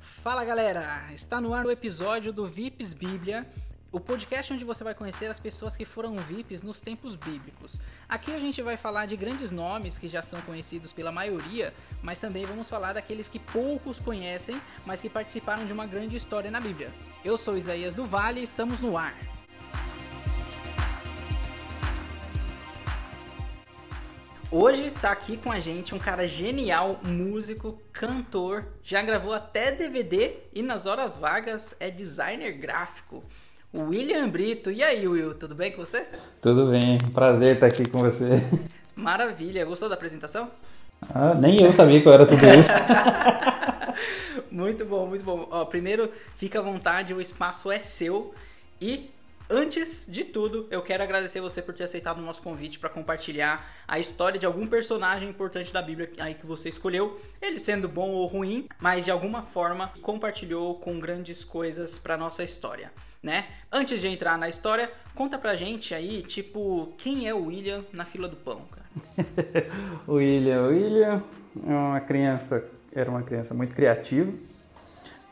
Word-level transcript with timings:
Fala 0.00 0.44
galera, 0.44 1.04
está 1.12 1.40
no 1.40 1.52
ar 1.52 1.66
o 1.66 1.70
episódio 1.70 2.32
do 2.32 2.46
VIPs 2.46 2.94
Bíblia, 2.94 3.46
o 3.92 4.00
podcast 4.00 4.52
onde 4.52 4.64
você 4.64 4.82
vai 4.82 4.94
conhecer 4.94 5.26
as 5.26 5.38
pessoas 5.38 5.76
que 5.76 5.84
foram 5.84 6.16
VIPs 6.16 6.62
nos 6.62 6.80
tempos 6.80 7.16
bíblicos. 7.16 7.78
Aqui 8.08 8.32
a 8.32 8.40
gente 8.40 8.62
vai 8.62 8.78
falar 8.78 9.04
de 9.04 9.14
grandes 9.14 9.52
nomes 9.52 9.98
que 9.98 10.08
já 10.08 10.22
são 10.22 10.40
conhecidos 10.42 10.90
pela 10.90 11.12
maioria, 11.12 11.72
mas 12.02 12.18
também 12.18 12.46
vamos 12.46 12.68
falar 12.68 12.94
daqueles 12.94 13.28
que 13.28 13.38
poucos 13.38 13.98
conhecem, 13.98 14.60
mas 14.86 15.02
que 15.02 15.10
participaram 15.10 15.66
de 15.66 15.72
uma 15.72 15.86
grande 15.86 16.16
história 16.16 16.50
na 16.50 16.60
Bíblia. 16.60 16.90
Eu 17.22 17.36
sou 17.36 17.56
Isaías 17.56 17.94
do 17.94 18.06
Vale 18.06 18.40
e 18.40 18.44
estamos 18.44 18.80
no 18.80 18.96
ar. 18.96 19.14
Hoje 24.52 24.90
tá 24.90 25.12
aqui 25.12 25.36
com 25.36 25.52
a 25.52 25.60
gente 25.60 25.94
um 25.94 25.98
cara 25.98 26.26
genial, 26.26 26.98
músico, 27.04 27.80
cantor, 27.92 28.64
já 28.82 29.00
gravou 29.00 29.32
até 29.32 29.70
DVD 29.70 30.32
e 30.52 30.60
nas 30.60 30.86
horas 30.86 31.16
vagas 31.16 31.72
é 31.78 31.88
designer 31.88 32.58
gráfico. 32.58 33.22
William 33.72 34.28
Brito. 34.28 34.72
E 34.72 34.82
aí, 34.82 35.06
Will, 35.06 35.34
tudo 35.34 35.54
bem 35.54 35.70
com 35.70 35.86
você? 35.86 36.04
Tudo 36.42 36.66
bem, 36.66 36.98
prazer 37.14 37.54
estar 37.54 37.66
aqui 37.66 37.88
com 37.88 38.00
você. 38.00 38.42
Maravilha, 38.96 39.64
gostou 39.64 39.88
da 39.88 39.94
apresentação? 39.94 40.50
Ah, 41.14 41.32
nem 41.32 41.62
eu 41.62 41.72
sabia 41.72 42.02
que 42.02 42.08
eu 42.08 42.12
era 42.12 42.26
tudo 42.26 42.44
isso. 42.46 42.72
muito 44.50 44.84
bom, 44.84 45.06
muito 45.06 45.24
bom. 45.24 45.46
Ó, 45.48 45.64
primeiro, 45.64 46.10
fica 46.34 46.58
à 46.58 46.62
vontade, 46.62 47.14
o 47.14 47.20
espaço 47.20 47.70
é 47.70 47.78
seu. 47.78 48.34
E 48.80 49.10
Antes 49.52 50.06
de 50.08 50.22
tudo, 50.22 50.68
eu 50.70 50.80
quero 50.80 51.02
agradecer 51.02 51.40
você 51.40 51.60
por 51.60 51.74
ter 51.74 51.82
aceitado 51.82 52.18
o 52.18 52.22
nosso 52.22 52.40
convite 52.40 52.78
para 52.78 52.88
compartilhar 52.88 53.66
a 53.88 53.98
história 53.98 54.38
de 54.38 54.46
algum 54.46 54.64
personagem 54.64 55.28
importante 55.28 55.72
da 55.72 55.82
Bíblia 55.82 56.08
aí 56.20 56.34
que 56.34 56.46
você 56.46 56.68
escolheu, 56.68 57.20
ele 57.42 57.58
sendo 57.58 57.88
bom 57.88 58.10
ou 58.10 58.26
ruim, 58.26 58.68
mas 58.78 59.04
de 59.04 59.10
alguma 59.10 59.42
forma 59.42 59.92
compartilhou 60.02 60.76
com 60.76 61.00
grandes 61.00 61.42
coisas 61.42 61.98
para 61.98 62.16
nossa 62.16 62.44
história, 62.44 62.92
né? 63.20 63.48
Antes 63.72 64.00
de 64.00 64.06
entrar 64.06 64.38
na 64.38 64.48
história, 64.48 64.88
conta 65.16 65.36
pra 65.36 65.56
gente 65.56 65.92
aí, 65.96 66.22
tipo, 66.22 66.94
quem 66.96 67.26
é 67.26 67.34
o 67.34 67.46
William 67.46 67.84
na 67.92 68.04
fila 68.04 68.28
do 68.28 68.36
pão, 68.36 68.62
cara? 68.70 68.86
William, 70.06 70.68
William 70.68 71.24
é 71.66 71.72
uma 71.72 72.00
criança, 72.00 72.64
era 72.94 73.10
uma 73.10 73.24
criança 73.24 73.52
muito 73.52 73.74
criativa 73.74 74.30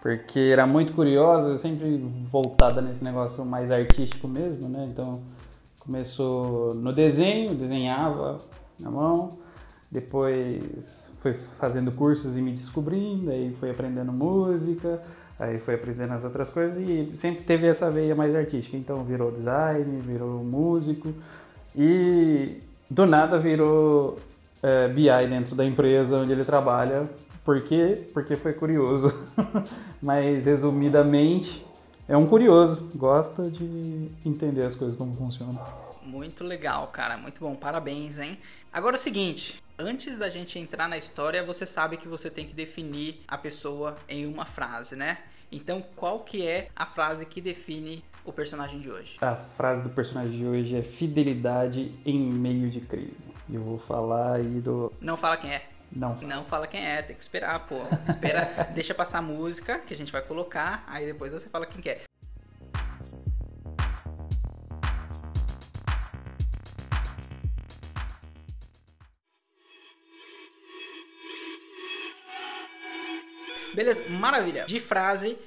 porque 0.01 0.39
era 0.39 0.67
muito 0.67 0.93
curiosa, 0.93 1.59
sempre 1.59 1.97
voltada 2.31 2.81
nesse 2.81 3.03
negócio 3.03 3.45
mais 3.45 3.71
artístico 3.71 4.29
mesmo, 4.29 4.69
né? 4.69 4.89
Então 4.91 5.21
começou 5.81 6.75
no 6.75 6.93
desenho, 6.93 7.55
desenhava 7.55 8.41
na 8.79 8.91
mão, 8.91 9.39
depois 9.91 11.11
foi 11.21 11.33
fazendo 11.33 11.91
cursos 11.91 12.37
e 12.37 12.43
me 12.43 12.53
descobrindo, 12.53 13.31
aí 13.31 13.55
foi 13.59 13.71
aprendendo 13.71 14.13
música, 14.13 15.03
aí 15.39 15.59
foi 15.59 15.75
aprendendo 15.75 16.13
as 16.13 16.23
outras 16.25 16.51
coisas 16.51 16.79
e 16.79 17.17
sempre 17.17 17.43
teve 17.43 17.67
essa 17.67 17.91
veia 17.91 18.15
mais 18.15 18.35
artística. 18.35 18.77
Então 18.77 19.03
virou 19.03 19.33
design, 19.33 20.01
virou 20.03 20.45
músico 20.45 21.13
e 21.75 22.61
do 22.89 23.05
nada 23.05 23.39
virou 23.39 24.19
é, 24.63 24.85
eh, 24.85 24.89
BI 24.89 25.27
dentro 25.29 25.57
da 25.57 25.65
empresa 25.65 26.19
onde 26.19 26.33
ele 26.33 26.45
trabalha 26.45 27.09
por 27.49 27.63
quê? 27.63 28.07
Porque 28.13 28.37
foi 28.37 28.53
curioso. 28.53 29.09
Mas, 30.03 30.45
resumidamente, 30.45 31.65
é 32.07 32.15
um 32.15 32.27
curioso. 32.27 32.91
Gosta 32.95 33.49
de 33.49 34.11
entender 34.23 34.65
as 34.65 34.75
coisas 34.75 34.95
como 34.95 35.17
funcionam. 35.17 35.59
Muito 36.03 36.45
legal, 36.45 36.89
cara. 36.89 37.17
Muito 37.17 37.41
bom. 37.41 37.57
Parabéns, 37.57 38.19
hein? 38.19 38.37
Agora 38.71 38.97
é 38.97 38.99
o 38.99 39.01
seguinte. 39.01 39.63
Antes 39.79 40.19
da 40.19 40.29
gente 40.29 40.59
entrar 40.59 40.91
na 40.91 40.99
história, 40.99 41.43
você 41.43 41.65
sabe 41.65 41.97
que 41.97 42.07
você 42.07 42.29
tem 42.29 42.45
que 42.45 42.53
definir 42.53 43.23
a 43.27 43.39
pessoa 43.39 43.97
em 44.07 44.27
uma 44.27 44.45
frase, 44.45 44.95
né? 44.95 45.17
Então, 45.51 45.83
qual 45.97 46.21
que 46.21 46.47
é 46.47 46.69
a 46.77 46.85
frase 46.85 47.25
que 47.25 47.41
define 47.41 48.05
o 48.27 48.33
personagem 48.33 48.79
de 48.79 48.91
hoje? 48.91 49.17
A 49.23 49.37
frase 49.37 49.85
do 49.85 49.89
personagem 49.89 50.37
de 50.37 50.45
hoje 50.45 50.77
é 50.77 50.83
fidelidade 50.83 51.95
em 52.05 52.19
meio 52.19 52.69
de 52.69 52.83
crise. 52.83 53.33
E 53.49 53.55
eu 53.55 53.63
vou 53.63 53.79
falar 53.79 54.35
aí 54.35 54.61
do. 54.61 54.93
Não 55.01 55.17
fala 55.17 55.39
quem 55.39 55.51
é. 55.51 55.78
Não. 55.91 56.15
Não 56.17 56.45
fala 56.45 56.67
quem 56.67 56.87
é, 56.87 57.03
tem 57.03 57.17
que 57.17 57.23
esperar, 57.23 57.67
pô. 57.67 57.83
Espera, 58.09 58.69
deixa 58.75 58.95
passar 58.95 59.19
a 59.19 59.23
música 59.23 59.79
que 59.79 59.95
a 59.95 59.97
gente 59.97 60.13
vai 60.13 60.23
colocar, 60.23 60.85
aí 60.87 61.07
depois 61.07 61.33
você 61.33 61.49
fala 61.49 61.67
quem 61.67 61.81
quer. 61.81 62.05
Beleza, 73.75 74.09
maravilha. 74.09 74.65
De 74.65 74.81
frase, 74.81 75.39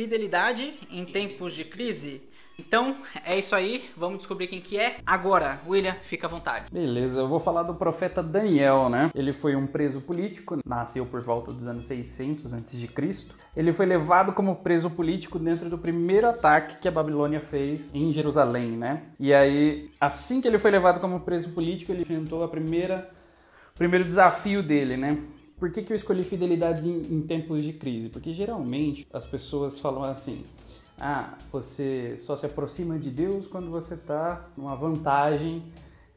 fidelidade 0.00 0.72
em 0.90 1.04
tempos 1.04 1.52
de 1.52 1.62
crise 1.62 2.30
então, 2.60 2.96
é 3.24 3.38
isso 3.38 3.54
aí, 3.54 3.88
vamos 3.96 4.18
descobrir 4.18 4.46
quem 4.46 4.60
que 4.60 4.78
é. 4.78 4.98
Agora, 5.06 5.58
William, 5.66 5.96
fica 6.02 6.26
à 6.26 6.30
vontade. 6.30 6.66
Beleza, 6.70 7.20
eu 7.20 7.26
vou 7.26 7.40
falar 7.40 7.62
do 7.62 7.74
profeta 7.74 8.22
Daniel, 8.22 8.90
né? 8.90 9.10
Ele 9.14 9.32
foi 9.32 9.56
um 9.56 9.66
preso 9.66 10.02
político, 10.02 10.58
nasceu 10.66 11.06
por 11.06 11.22
volta 11.22 11.52
dos 11.54 11.66
anos 11.66 11.86
600 11.86 12.52
a.C. 12.52 12.86
Ele 13.56 13.72
foi 13.72 13.86
levado 13.86 14.34
como 14.34 14.56
preso 14.56 14.90
político 14.90 15.38
dentro 15.38 15.70
do 15.70 15.78
primeiro 15.78 16.28
ataque 16.28 16.76
que 16.82 16.86
a 16.86 16.92
Babilônia 16.92 17.40
fez 17.40 17.94
em 17.94 18.12
Jerusalém, 18.12 18.72
né? 18.72 19.04
E 19.18 19.32
aí, 19.32 19.90
assim 19.98 20.42
que 20.42 20.46
ele 20.46 20.58
foi 20.58 20.70
levado 20.70 21.00
como 21.00 21.20
preso 21.20 21.48
político, 21.52 21.92
ele 21.92 22.02
enfrentou 22.02 22.44
a 22.44 22.48
primeira 22.48 23.10
o 23.74 23.78
primeiro 23.80 24.04
desafio 24.04 24.62
dele, 24.62 24.98
né? 24.98 25.16
Por 25.60 25.70
que, 25.70 25.82
que 25.82 25.92
eu 25.92 25.96
escolhi 25.96 26.24
fidelidade 26.24 26.88
em, 26.88 27.14
em 27.14 27.20
tempos 27.20 27.62
de 27.62 27.74
crise? 27.74 28.08
Porque 28.08 28.32
geralmente 28.32 29.06
as 29.12 29.26
pessoas 29.26 29.78
falam 29.78 30.02
assim: 30.02 30.42
ah, 30.98 31.36
você 31.52 32.16
só 32.16 32.34
se 32.34 32.46
aproxima 32.46 32.98
de 32.98 33.10
Deus 33.10 33.46
quando 33.46 33.70
você 33.70 33.92
está 33.92 34.48
numa 34.56 34.74
vantagem, 34.74 35.62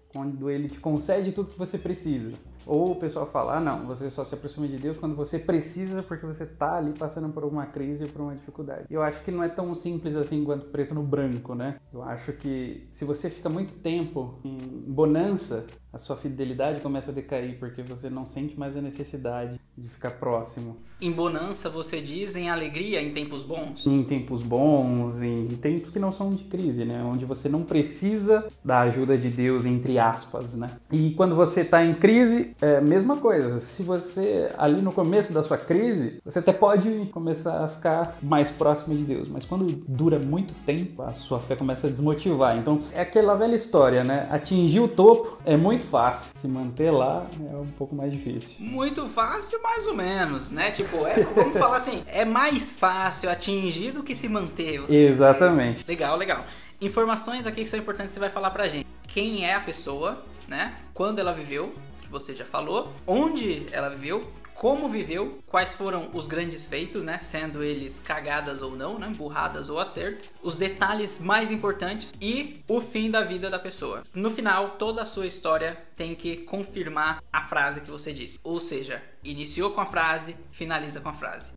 quando 0.07 0.49
Ele 0.49 0.69
te 0.69 0.79
concede 0.79 1.33
tudo 1.33 1.51
que 1.51 1.57
você 1.57 1.77
precisa. 1.77 2.31
Ou 2.66 2.91
o 2.91 2.96
pessoal 2.96 3.25
fala, 3.25 3.57
ah, 3.57 3.59
não, 3.59 3.85
você 3.85 4.09
só 4.09 4.24
se 4.24 4.34
aproxima 4.34 4.68
de 4.68 4.78
Deus 4.78 4.97
quando 4.97 5.16
você 5.16 5.40
precisa 5.40 6.01
porque 6.03 6.25
você 6.25 6.44
está 6.44 6.78
ali 6.78 6.94
passando 6.97 7.29
por 7.29 7.44
uma 7.44 7.66
crise 7.66 8.03
ou 8.03 8.09
por 8.09 8.22
uma 8.22 8.35
dificuldade. 8.35 8.85
Eu 8.90 9.01
acho 9.01 9.24
que 9.24 9.31
não 9.31 9.44
é 9.44 9.50
tão 9.50 9.74
simples 9.75 10.16
assim 10.16 10.44
quanto 10.44 10.66
preto 10.68 10.94
no 10.94 11.03
branco, 11.03 11.53
né? 11.56 11.78
Eu 11.94 12.02
acho 12.03 12.34
que 12.34 12.88
se 12.90 13.06
você 13.06 13.29
fica 13.29 13.50
muito 13.50 13.73
tempo 13.75 14.40
em 14.44 14.57
bonança, 14.88 15.66
a 15.94 16.00
sua 16.00 16.16
fidelidade 16.18 16.81
começa 16.81 17.12
a 17.12 17.13
decair 17.13 17.59
porque 17.59 17.84
você 17.84 18.09
não 18.09 18.25
sente 18.25 18.57
mais 18.57 18.75
a 18.75 18.81
necessidade 18.81 19.59
de 19.78 19.88
ficar 19.88 20.12
próximo. 20.12 20.78
Em 21.00 21.12
bonança, 21.12 21.69
você 21.69 22.02
diz 22.02 22.35
em 22.35 22.50
alegria 22.50 23.00
em 23.00 23.13
tempos 23.13 23.44
bons? 23.44 23.85
Em 23.85 24.03
tempos 24.03 24.41
bons, 24.41 25.22
em 25.22 25.47
tempos 25.57 25.91
que 25.91 26.00
não 26.00 26.12
são 26.12 26.31
de 26.31 26.46
crise, 26.46 26.84
né? 26.84 27.03
Onde 27.03 27.25
você 27.25 27.47
não 27.47 27.63
precisa 27.63 28.47
da 28.66 28.81
ajuda 28.81 29.16
de 29.16 29.29
Deus, 29.29 29.66
entre 29.66 30.00
aspas, 30.00 30.56
né? 30.56 30.72
E 30.91 31.12
quando 31.12 31.35
você 31.35 31.62
está 31.62 31.84
em 31.84 31.94
crise, 31.94 32.53
é 32.62 32.78
a 32.78 32.81
mesma 32.81 33.18
coisa. 33.18 33.59
Se 33.59 33.84
você, 33.84 34.50
ali 34.58 34.81
no 34.81 34.91
começo 34.91 35.34
da 35.34 35.44
sua 35.44 35.58
crise, 35.58 36.19
você 36.24 36.40
até 36.40 36.53
pode 36.53 37.08
começar 37.12 37.64
a 37.64 37.68
ficar 37.68 38.18
mais 38.22 38.50
próximo 38.52 38.96
de 38.96 39.03
Deus, 39.03 39.28
mas 39.28 39.46
quando 39.46 39.66
dura 39.88 40.19
muito 40.19 40.53
tempo, 40.66 41.02
a 41.02 41.14
sua 41.14 41.40
fé 41.40 41.56
começa 41.56 41.88
a 41.88 41.90
desmotivar. 41.90 42.58
Então, 42.58 42.80
é 42.94 43.02
aquela 43.02 43.36
velha 43.36 43.56
história, 43.56 44.03
né? 44.03 44.28
Atingir 44.31 44.80
o 44.80 44.88
topo 44.88 45.38
é 45.46 45.56
muito 45.56 45.86
fácil. 45.86 46.31
Se 46.36 46.47
manter 46.47 46.91
lá 46.91 47.28
é 47.50 47.56
um 47.56 47.68
pouco 47.78 47.96
mais 47.96 48.12
difícil. 48.12 48.66
Muito 48.66 49.08
fácil, 49.08 49.62
mais 49.62 49.88
ou 49.88 49.96
menos, 49.96 50.52
né? 50.52 50.72
Tipo, 50.72 51.06
é, 51.08 51.24
vamos 51.35 51.58
falar 51.58 51.78
assim, 51.78 52.03
é 52.08 52.25
mais 52.25 52.74
fácil 52.74 53.30
atingir 53.30 53.91
do 53.91 54.03
que 54.03 54.16
se 54.16 54.28
manter. 54.28 54.84
Exatamente. 54.91 55.84
Legal, 55.88 56.18
legal. 56.18 56.46
Informações 56.81 57.46
aqui 57.46 57.64
que 57.64 57.70
são 57.70 57.80
importantes 57.80 58.14
você 58.14 58.20
vai 58.20 58.30
falar 58.30 58.52
pra 58.52 58.68
gente. 58.68 58.85
Quem 59.08 59.46
é 59.46 59.56
a 59.56 59.59
pessoa, 59.59 60.24
né? 60.47 60.74
Quando 60.94 61.20
ela 61.20 61.31
viveu, 61.31 61.73
você 62.13 62.33
já 62.33 62.45
falou. 62.45 62.93
Onde 63.05 63.65
ela 63.71 63.89
viveu, 63.89 64.31
como 64.53 64.87
viveu, 64.87 65.39
quais 65.47 65.73
foram 65.73 66.09
os 66.13 66.27
grandes 66.27 66.65
feitos, 66.65 67.03
né? 67.03 67.19
Sendo 67.19 67.63
eles 67.63 67.99
cagadas 67.99 68.61
ou 68.61 68.75
não, 68.75 68.97
né? 68.97 69.11
Burradas 69.15 69.67
ou 69.67 69.79
acertos, 69.79 70.33
os 70.41 70.55
detalhes 70.55 71.19
mais 71.19 71.51
importantes 71.51 72.13
e 72.21 72.61
o 72.67 72.79
fim 72.79 73.09
da 73.09 73.23
vida 73.23 73.49
da 73.49 73.59
pessoa. 73.59 74.03
No 74.13 74.31
final, 74.31 74.71
toda 74.71 75.01
a 75.01 75.05
sua 75.05 75.27
história 75.27 75.77
tem 75.97 76.15
que 76.15 76.37
confirmar 76.37 77.21
a 77.31 77.41
frase 77.41 77.81
que 77.81 77.91
você 77.91 78.13
disse. 78.13 78.39
Ou 78.43 78.61
seja, 78.61 79.01
iniciou 79.23 79.71
com 79.71 79.81
a 79.81 79.85
frase, 79.85 80.35
finaliza 80.51 81.01
com 81.01 81.09
a 81.09 81.13
frase. 81.13 81.51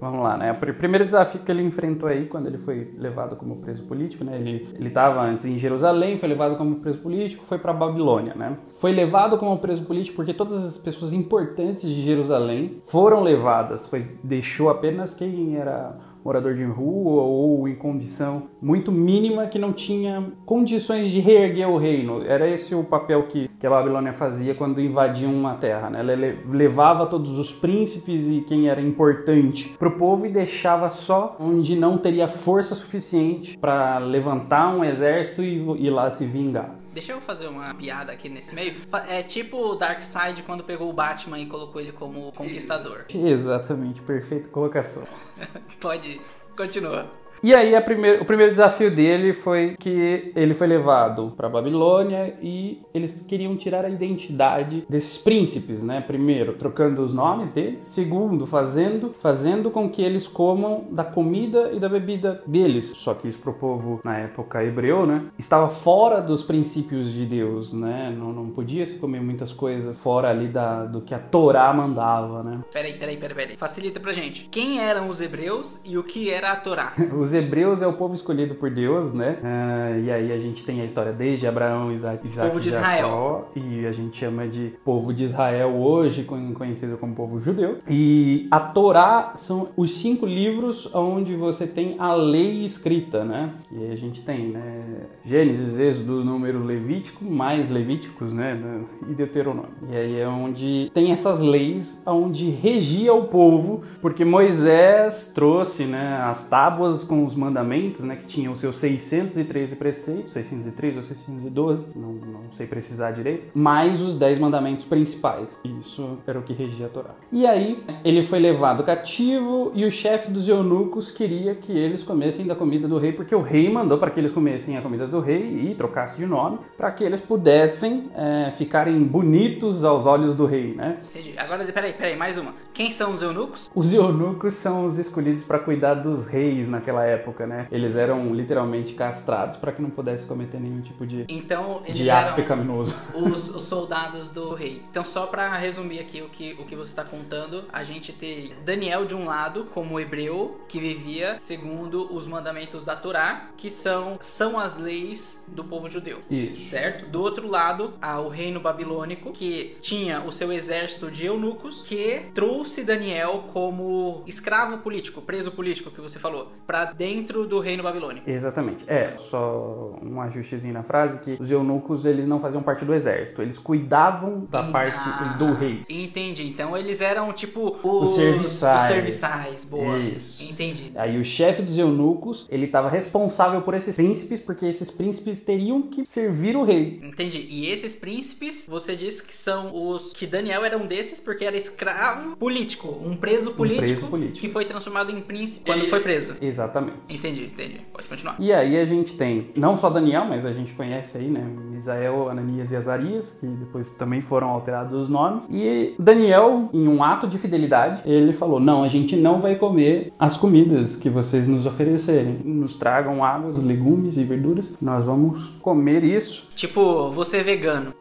Vamos 0.00 0.22
lá, 0.22 0.36
né? 0.36 0.52
O 0.52 0.74
primeiro 0.74 1.04
desafio 1.04 1.40
que 1.40 1.50
ele 1.50 1.60
enfrentou 1.60 2.08
aí, 2.08 2.26
quando 2.26 2.46
ele 2.46 2.56
foi 2.56 2.94
levado 2.96 3.34
como 3.34 3.56
preso 3.56 3.82
político, 3.82 4.22
né? 4.22 4.38
Ele 4.38 4.86
estava 4.86 5.20
antes 5.22 5.44
em 5.44 5.58
Jerusalém, 5.58 6.16
foi 6.16 6.28
levado 6.28 6.56
como 6.56 6.76
preso 6.76 7.00
político, 7.00 7.44
foi 7.44 7.58
para 7.58 7.72
Babilônia, 7.72 8.32
né? 8.36 8.56
Foi 8.80 8.92
levado 8.92 9.36
como 9.38 9.58
preso 9.58 9.84
político 9.84 10.14
porque 10.14 10.32
todas 10.32 10.64
as 10.64 10.78
pessoas 10.78 11.12
importantes 11.12 11.90
de 11.90 12.00
Jerusalém 12.02 12.80
foram 12.86 13.24
levadas, 13.24 13.88
foi 13.88 14.06
deixou 14.22 14.70
apenas 14.70 15.16
quem 15.16 15.56
era 15.56 15.98
morador 16.28 16.54
de 16.54 16.64
rua 16.64 17.22
ou 17.22 17.66
em 17.66 17.74
condição 17.74 18.42
muito 18.60 18.92
mínima 18.92 19.46
que 19.46 19.58
não 19.58 19.72
tinha 19.72 20.30
condições 20.44 21.08
de 21.08 21.20
reerguer 21.20 21.68
o 21.68 21.78
reino. 21.78 22.22
Era 22.22 22.46
esse 22.46 22.74
o 22.74 22.84
papel 22.84 23.22
que, 23.22 23.48
que 23.58 23.66
a 23.66 23.70
Babilônia 23.70 24.12
fazia 24.12 24.54
quando 24.54 24.78
invadia 24.78 25.26
uma 25.26 25.54
terra. 25.54 25.88
Né? 25.88 26.00
Ela 26.00 26.12
levava 26.46 27.06
todos 27.06 27.38
os 27.38 27.50
príncipes 27.50 28.28
e 28.28 28.42
quem 28.42 28.68
era 28.68 28.80
importante 28.80 29.74
para 29.78 29.88
o 29.88 29.96
povo 29.96 30.26
e 30.26 30.28
deixava 30.28 30.90
só 30.90 31.34
onde 31.40 31.74
não 31.74 31.96
teria 31.96 32.28
força 32.28 32.74
suficiente 32.74 33.56
para 33.56 33.98
levantar 33.98 34.76
um 34.76 34.84
exército 34.84 35.42
e 35.42 35.86
ir 35.86 35.90
lá 35.90 36.10
se 36.10 36.26
vingar. 36.26 36.77
Deixa 36.98 37.12
eu 37.12 37.20
fazer 37.20 37.46
uma 37.46 37.72
piada 37.74 38.10
aqui 38.10 38.28
nesse 38.28 38.52
meio. 38.52 38.74
É 39.06 39.22
tipo 39.22 39.56
o 39.56 39.76
Darkseid 39.76 40.42
quando 40.42 40.64
pegou 40.64 40.90
o 40.90 40.92
Batman 40.92 41.38
e 41.38 41.46
colocou 41.46 41.80
ele 41.80 41.92
como 41.92 42.32
conquistador. 42.32 43.04
Exatamente, 43.08 44.02
perfeita 44.02 44.48
colocação. 44.48 45.06
Pode, 45.78 46.20
continua. 46.56 47.08
E 47.42 47.54
aí 47.54 47.72
o 48.20 48.24
primeiro 48.24 48.52
desafio 48.52 48.94
dele 48.94 49.32
foi 49.32 49.76
que 49.78 50.32
ele 50.34 50.54
foi 50.54 50.66
levado 50.66 51.32
para 51.36 51.48
Babilônia 51.48 52.34
e 52.42 52.82
eles 52.92 53.24
queriam 53.26 53.56
tirar 53.56 53.84
a 53.84 53.88
identidade 53.88 54.84
desses 54.88 55.18
príncipes, 55.18 55.82
né? 55.82 56.00
Primeiro, 56.00 56.54
trocando 56.54 57.02
os 57.02 57.14
nomes 57.14 57.52
deles. 57.52 57.84
Segundo, 57.86 58.46
fazendo, 58.46 59.14
fazendo 59.18 59.70
com 59.70 59.88
que 59.88 60.02
eles 60.02 60.26
comam 60.26 60.86
da 60.90 61.04
comida 61.04 61.70
e 61.72 61.78
da 61.78 61.88
bebida 61.88 62.42
deles. 62.46 62.92
Só 62.96 63.14
que 63.14 63.28
isso 63.28 63.38
pro 63.38 63.52
povo 63.52 64.00
na 64.04 64.18
época 64.18 64.64
hebreu, 64.64 65.06
né? 65.06 65.26
Estava 65.38 65.68
fora 65.68 66.20
dos 66.20 66.42
princípios 66.42 67.12
de 67.12 67.24
Deus, 67.24 67.72
né? 67.72 68.14
Não, 68.16 68.32
não 68.32 68.50
podia 68.50 68.86
se 68.86 68.98
comer 68.98 69.20
muitas 69.20 69.52
coisas 69.52 69.98
fora 69.98 70.30
ali 70.30 70.48
da, 70.48 70.84
do 70.84 71.00
que 71.00 71.14
a 71.14 71.18
Torá 71.18 71.72
mandava, 71.72 72.42
né? 72.42 72.60
Peraí, 72.72 72.94
peraí, 72.94 73.16
peraí, 73.16 73.34
peraí. 73.34 73.56
Facilita 73.56 74.00
pra 74.00 74.12
gente. 74.12 74.48
Quem 74.50 74.80
eram 74.80 75.08
os 75.08 75.20
hebreus 75.20 75.80
e 75.84 75.96
o 75.96 76.02
que 76.02 76.30
era 76.30 76.52
a 76.52 76.56
Torá? 76.56 76.94
os 77.12 77.27
hebreus 77.32 77.82
é 77.82 77.86
o 77.86 77.92
povo 77.92 78.14
escolhido 78.14 78.54
por 78.54 78.70
Deus, 78.70 79.12
né? 79.12 79.38
Uh, 79.42 80.04
e 80.04 80.10
aí 80.10 80.32
a 80.32 80.38
gente 80.38 80.64
tem 80.64 80.80
a 80.80 80.84
história 80.84 81.12
desde 81.12 81.46
Abraão, 81.46 81.92
Isaac, 81.92 82.26
Isaac 82.26 82.48
povo 82.48 82.60
de 82.60 82.68
Israel. 82.68 83.48
e 83.54 83.86
a 83.86 83.92
gente 83.92 84.18
chama 84.18 84.46
de 84.46 84.72
povo 84.84 85.12
de 85.12 85.24
Israel 85.24 85.74
hoje, 85.76 86.24
conhecido 86.24 86.96
como 86.96 87.14
povo 87.14 87.40
judeu. 87.40 87.78
E 87.88 88.46
a 88.50 88.60
Torá 88.60 89.32
são 89.36 89.68
os 89.76 89.94
cinco 89.94 90.26
livros 90.26 90.92
onde 90.94 91.34
você 91.34 91.66
tem 91.66 91.96
a 91.98 92.14
lei 92.14 92.64
escrita, 92.64 93.24
né? 93.24 93.50
E 93.72 93.84
aí 93.84 93.92
a 93.92 93.96
gente 93.96 94.22
tem, 94.22 94.48
né? 94.48 94.84
Gênesis, 95.24 95.78
Êxodo, 95.78 96.24
Número 96.24 96.62
Levítico, 96.64 97.24
mais 97.24 97.70
Levíticos, 97.70 98.32
né? 98.32 98.60
E 99.08 99.14
Deuteronômio. 99.14 99.70
E 99.90 99.96
aí 99.96 100.20
é 100.20 100.28
onde 100.28 100.90
tem 100.94 101.12
essas 101.12 101.40
leis 101.40 102.02
onde 102.06 102.50
regia 102.50 103.12
o 103.14 103.24
povo, 103.24 103.82
porque 104.00 104.24
Moisés 104.24 105.32
trouxe, 105.34 105.84
né? 105.84 106.20
As 106.22 106.48
tábuas 106.48 107.04
com 107.04 107.17
com 107.18 107.24
os 107.24 107.34
mandamentos, 107.34 108.04
né, 108.04 108.14
que 108.14 108.26
tinham 108.26 108.52
os 108.52 108.60
seus 108.60 108.78
613 108.78 109.74
preceitos, 109.74 110.32
603 110.32 110.96
ou 110.96 111.02
612, 111.02 111.88
não, 111.96 112.12
não 112.12 112.52
sei 112.52 112.64
precisar 112.64 113.10
direito, 113.10 113.50
mais 113.52 114.00
os 114.00 114.16
10 114.16 114.38
mandamentos 114.38 114.84
principais. 114.84 115.58
Isso 115.64 116.18
era 116.24 116.38
o 116.38 116.42
que 116.42 116.52
regia 116.52 116.86
a 116.86 116.88
Torá. 116.88 117.16
E 117.32 117.44
aí 117.44 117.82
ele 118.04 118.22
foi 118.22 118.38
levado 118.38 118.84
cativo 118.84 119.72
e 119.74 119.84
o 119.84 119.90
chefe 119.90 120.30
dos 120.30 120.48
eunucos 120.48 121.10
queria 121.10 121.56
que 121.56 121.72
eles 121.72 122.04
comessem 122.04 122.46
da 122.46 122.54
comida 122.54 122.86
do 122.86 122.98
rei, 122.98 123.10
porque 123.10 123.34
o 123.34 123.42
rei 123.42 123.68
mandou 123.68 123.98
para 123.98 124.10
que 124.12 124.20
eles 124.20 124.30
comessem 124.30 124.76
a 124.76 124.80
comida 124.80 125.06
do 125.08 125.18
rei 125.18 125.70
e 125.70 125.74
trocassem 125.74 126.18
de 126.18 126.26
nome, 126.26 126.60
para 126.76 126.92
que 126.92 127.02
eles 127.02 127.20
pudessem 127.20 128.10
é, 128.14 128.52
ficarem 128.52 129.02
bonitos 129.02 129.82
aos 129.82 130.06
olhos 130.06 130.36
do 130.36 130.46
rei, 130.46 130.72
né? 130.74 131.00
Entendi. 131.10 131.34
Agora, 131.36 131.64
peraí, 131.64 131.92
peraí, 131.92 132.16
mais 132.16 132.38
uma. 132.38 132.54
Quem 132.72 132.92
são 132.92 133.12
os 133.12 133.22
eunucos? 133.22 133.68
Os 133.74 133.92
eunucos 133.92 134.54
são 134.54 134.86
os 134.86 134.98
escolhidos 134.98 135.42
para 135.42 135.58
cuidar 135.58 135.94
dos 135.94 136.28
reis 136.28 136.68
naquela 136.68 137.04
época, 137.04 137.07
né? 137.46 137.66
Eles 137.70 137.96
eram 137.96 138.34
literalmente 138.34 138.94
castrados 138.94 139.56
para 139.56 139.72
que 139.72 139.80
não 139.80 139.90
pudesse 139.90 140.26
cometer 140.26 140.60
nenhum 140.60 140.80
tipo 140.80 141.06
de, 141.06 141.24
então, 141.28 141.82
eles 141.84 141.98
de 141.98 142.10
ato 142.10 142.34
pecaminoso. 142.34 142.96
Os, 143.14 143.54
os, 143.54 143.64
soldados 143.64 144.28
do 144.28 144.54
rei. 144.54 144.82
Então, 144.90 145.04
só 145.04 145.26
para 145.26 145.56
resumir 145.56 146.00
aqui 146.00 146.22
o 146.22 146.28
que, 146.28 146.56
o 146.58 146.64
que 146.64 146.74
você 146.74 146.90
está 146.90 147.04
contando, 147.04 147.64
a 147.72 147.84
gente 147.84 148.12
tem 148.12 148.52
Daniel 148.64 149.04
de 149.04 149.14
um 149.14 149.24
lado, 149.24 149.66
como 149.72 149.98
hebreu, 150.00 150.60
que 150.68 150.80
vivia 150.80 151.38
segundo 151.38 152.14
os 152.14 152.26
mandamentos 152.26 152.84
da 152.84 152.96
Torá, 152.96 153.50
que 153.56 153.70
são, 153.70 154.18
são 154.20 154.58
as 154.58 154.76
leis 154.76 155.44
do 155.48 155.64
povo 155.64 155.88
judeu. 155.88 156.20
Isso. 156.30 156.64
Certo? 156.64 157.06
Do 157.06 157.20
outro 157.20 157.48
lado, 157.48 157.94
há 158.00 158.20
o 158.20 158.28
reino 158.28 158.60
babilônico, 158.60 159.32
que 159.32 159.76
tinha 159.80 160.22
o 160.22 160.32
seu 160.32 160.52
exército 160.52 161.10
de 161.10 161.26
eunucos, 161.26 161.84
que 161.84 162.26
trouxe 162.34 162.84
Daniel 162.84 163.44
como 163.52 164.22
escravo 164.26 164.78
político, 164.78 165.20
preso 165.22 165.50
político, 165.50 165.90
que 165.90 166.00
você 166.00 166.18
falou, 166.18 166.52
para 166.66 166.86
dentro 166.98 167.46
do 167.46 167.60
reino 167.60 167.82
babilônico. 167.82 168.28
Exatamente. 168.28 168.84
É, 168.88 169.14
só 169.16 169.96
um 170.02 170.20
ajustezinho 170.20 170.74
na 170.74 170.82
frase 170.82 171.20
que 171.20 171.36
os 171.40 171.50
eunucos 171.50 172.04
eles 172.04 172.26
não 172.26 172.40
faziam 172.40 172.62
parte 172.62 172.84
do 172.84 172.92
exército, 172.92 173.40
eles 173.40 173.56
cuidavam 173.56 174.46
da 174.50 174.60
ah, 174.60 174.70
parte 174.70 175.08
do 175.38 175.52
rei. 175.52 175.84
Entendi. 175.88 176.48
Então 176.48 176.76
eles 176.76 177.00
eram 177.00 177.32
tipo 177.32 177.78
os, 177.82 178.10
os 178.10 178.16
serviçais. 178.16 178.82
Os 178.82 178.88
serviçais, 178.88 179.64
boa. 179.64 179.98
Isso. 179.98 180.42
Entendi. 180.42 180.92
Aí 180.96 181.18
o 181.18 181.24
chefe 181.24 181.62
dos 181.62 181.78
eunucos, 181.78 182.46
ele 182.50 182.66
estava 182.66 182.88
responsável 182.88 183.62
por 183.62 183.74
esses 183.74 183.94
príncipes, 183.94 184.40
porque 184.40 184.66
esses 184.66 184.90
príncipes 184.90 185.42
teriam 185.44 185.82
que 185.82 186.04
servir 186.04 186.56
o 186.56 186.64
rei. 186.64 187.00
Entendi. 187.02 187.46
E 187.48 187.70
esses 187.70 187.94
príncipes, 187.94 188.66
você 188.68 188.96
disse 188.96 189.22
que 189.22 189.36
são 189.36 189.70
os 189.72 190.12
que 190.12 190.26
Daniel 190.26 190.64
era 190.64 190.76
um 190.76 190.86
desses 190.86 191.20
porque 191.20 191.44
era 191.44 191.56
escravo 191.56 192.36
político, 192.36 192.88
um 193.04 193.16
preso 193.16 193.52
político, 193.52 193.84
um 193.84 193.86
preso 193.86 194.06
político. 194.08 194.38
que 194.40 194.48
foi 194.48 194.64
transformado 194.64 195.10
em 195.10 195.20
príncipe 195.20 195.64
quando 195.64 195.88
foi 195.88 196.00
preso. 196.00 196.36
Exatamente. 196.40 196.87
Entendi, 197.08 197.44
entendi. 197.44 197.80
Pode 197.92 198.06
continuar. 198.08 198.36
E 198.38 198.52
aí 198.52 198.78
a 198.78 198.84
gente 198.84 199.16
tem 199.16 199.50
não 199.56 199.76
só 199.76 199.90
Daniel, 199.90 200.24
mas 200.24 200.44
a 200.44 200.52
gente 200.52 200.72
conhece 200.72 201.18
aí, 201.18 201.28
né? 201.28 201.44
Misael, 201.70 202.28
Ananias 202.28 202.70
e 202.70 202.76
Azarias, 202.76 203.38
que 203.40 203.46
depois 203.46 203.90
também 203.92 204.20
foram 204.20 204.48
alterados 204.48 205.02
os 205.02 205.08
nomes. 205.08 205.48
E 205.50 205.94
Daniel, 205.98 206.68
em 206.72 206.88
um 206.88 207.02
ato 207.02 207.26
de 207.26 207.38
fidelidade, 207.38 208.00
ele 208.04 208.32
falou: 208.32 208.60
Não, 208.60 208.82
a 208.82 208.88
gente 208.88 209.16
não 209.16 209.40
vai 209.40 209.56
comer 209.56 210.12
as 210.18 210.36
comidas 210.36 210.96
que 210.96 211.08
vocês 211.08 211.46
nos 211.46 211.66
oferecerem. 211.66 212.40
Nos 212.44 212.76
tragam 212.76 213.24
águas, 213.24 213.62
legumes 213.62 214.16
e 214.16 214.24
verduras. 214.24 214.76
Nós 214.80 215.04
vamos 215.04 215.46
comer 215.60 216.04
isso. 216.04 216.48
Tipo, 216.58 217.12
você 217.12 217.36
é 217.36 217.42
vegano. 217.44 217.94